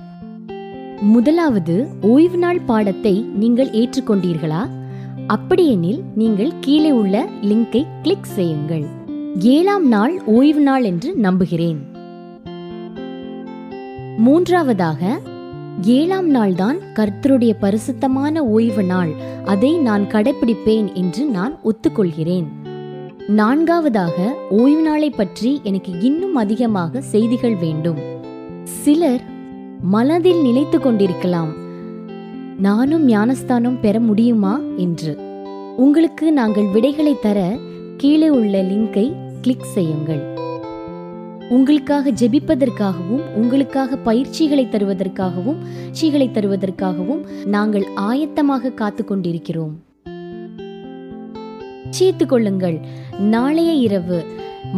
முதலாவது 1.00 1.88
ஓய்வு 2.00 2.38
நாள் 2.38 2.60
பாடத்தை 2.60 3.20
நீங்கள் 3.20 3.70
ஏற்றுக்கொண்டீர்களா? 3.70 4.79
அப்படியெனில் 5.32 6.00
நீங்கள் 6.14 6.52
கீழே 6.60 6.90
உள்ள 6.90 7.28
லிங்கை 7.42 7.86
கிளிக் 8.02 8.24
செய்யுங்கள். 8.24 8.84
ஏழாம் 9.38 9.88
நாள் 9.88 10.22
ஓய்வு 10.24 10.60
நாள் 10.60 10.84
என்று 10.84 11.14
நம்புகிறேன். 11.14 11.86
மூன்றாவதாக 14.16 15.20
ஏழாம் 15.82 16.34
நாள்தான் 16.34 16.78
கர்த்தருடைய 16.94 17.54
பரிசுத்தமான 17.60 18.44
ஓய்வு 18.44 18.82
நாள். 18.82 19.12
அதை 19.44 19.78
நான் 19.78 20.02
கடைபிடிப்பேன் 20.02 20.92
என்று 20.92 21.24
நான் 21.24 21.58
ஒத்துக்கொள்கிறேன். 21.64 22.46
நான்காவதாக 23.28 24.34
ஓய்வு 24.50 24.82
நாளை 24.82 25.10
பற்றி 25.10 25.60
எனக்கு 25.62 26.00
இன்னும் 26.00 26.34
அதிகமாக 26.34 27.00
செய்திகள் 27.00 27.56
வேண்டும். 27.56 27.98
சிலர் 28.64 29.22
மனதில் 29.80 30.42
நினைத்து 30.42 30.80
கொண்டிருக்கலாம். 30.80 31.59
நானும் 32.60 33.04
ஞானஸ்தானம் 33.04 33.80
பெற 33.80 34.00
முடியுமா 34.00 34.60
என்று. 34.76 35.18
உங்களுக்கு 35.76 36.32
நாங்கள் 36.32 36.66
விடைகளை 36.72 37.16
தர 37.20 37.58
கீழே 37.96 38.28
உள்ள 38.28 38.62
லிங்கை 38.62 39.12
கிளிக் 39.40 39.70
செய்யுங்கள். 39.74 40.20
உங்களுக்காக 41.48 42.10
ஜெபிப்பதற்காகவும் 42.10 43.22
உங்களுக்காக 43.34 43.96
பயிற்சிகளை 43.96 44.68
தருவதற்காகவும் 44.70 45.60
பயிற்சிகளை 45.62 46.28
தருவதற்காகவும் 46.28 47.22
நாங்கள் 47.44 47.86
ஆயத்தமாக 47.96 48.74
காத்து 48.74 49.04
கொண்டிருக்கிறோம் 49.04 49.74
சீத்து 51.98 52.26
கொள்ளுங்கள். 52.26 52.78
நாளைய 53.18 53.72
இரவு 53.72 54.24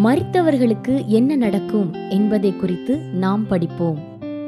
மறித்தவர்களுக்கு 0.04 1.06
என்ன 1.06 1.36
நடக்கும் 1.36 1.90
என்பதை 2.10 2.56
குறித்து 2.56 2.96
நாம் 2.96 3.46
படிப்போம். 3.46 3.98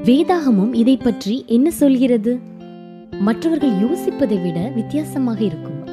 வேதாகமும் 0.04 0.74
இதை 0.74 0.96
பற்றி 0.96 1.44
என்ன 1.46 1.70
சொல்கிறது? 1.70 2.52
மற்றவர்கள் 3.20 3.70
யோசிப்பதை 3.70 4.42
விட 4.42 4.68
வித்தியாசமாக 4.74 5.44
இருக்கும். 5.44 5.88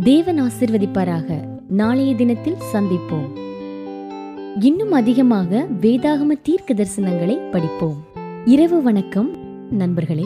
தேவன் 0.00 0.42
ஆசிர்வதிப்பாராக. 0.42 1.48
நாளைய 1.68 2.14
தினத்தில் 2.14 2.56
சந்திப்போம். 2.72 3.28
இன்னும் 4.60 4.92
அதிகமாக 4.92 5.66
வேதாகம 5.80 6.40
தீர்க்க 6.42 6.74
தரிசனங்களை 6.74 7.50
படிப்போம். 7.50 7.96
இரவு 8.44 8.82
வணக்கம் 8.82 9.30
நண்பர்களே. 9.70 10.24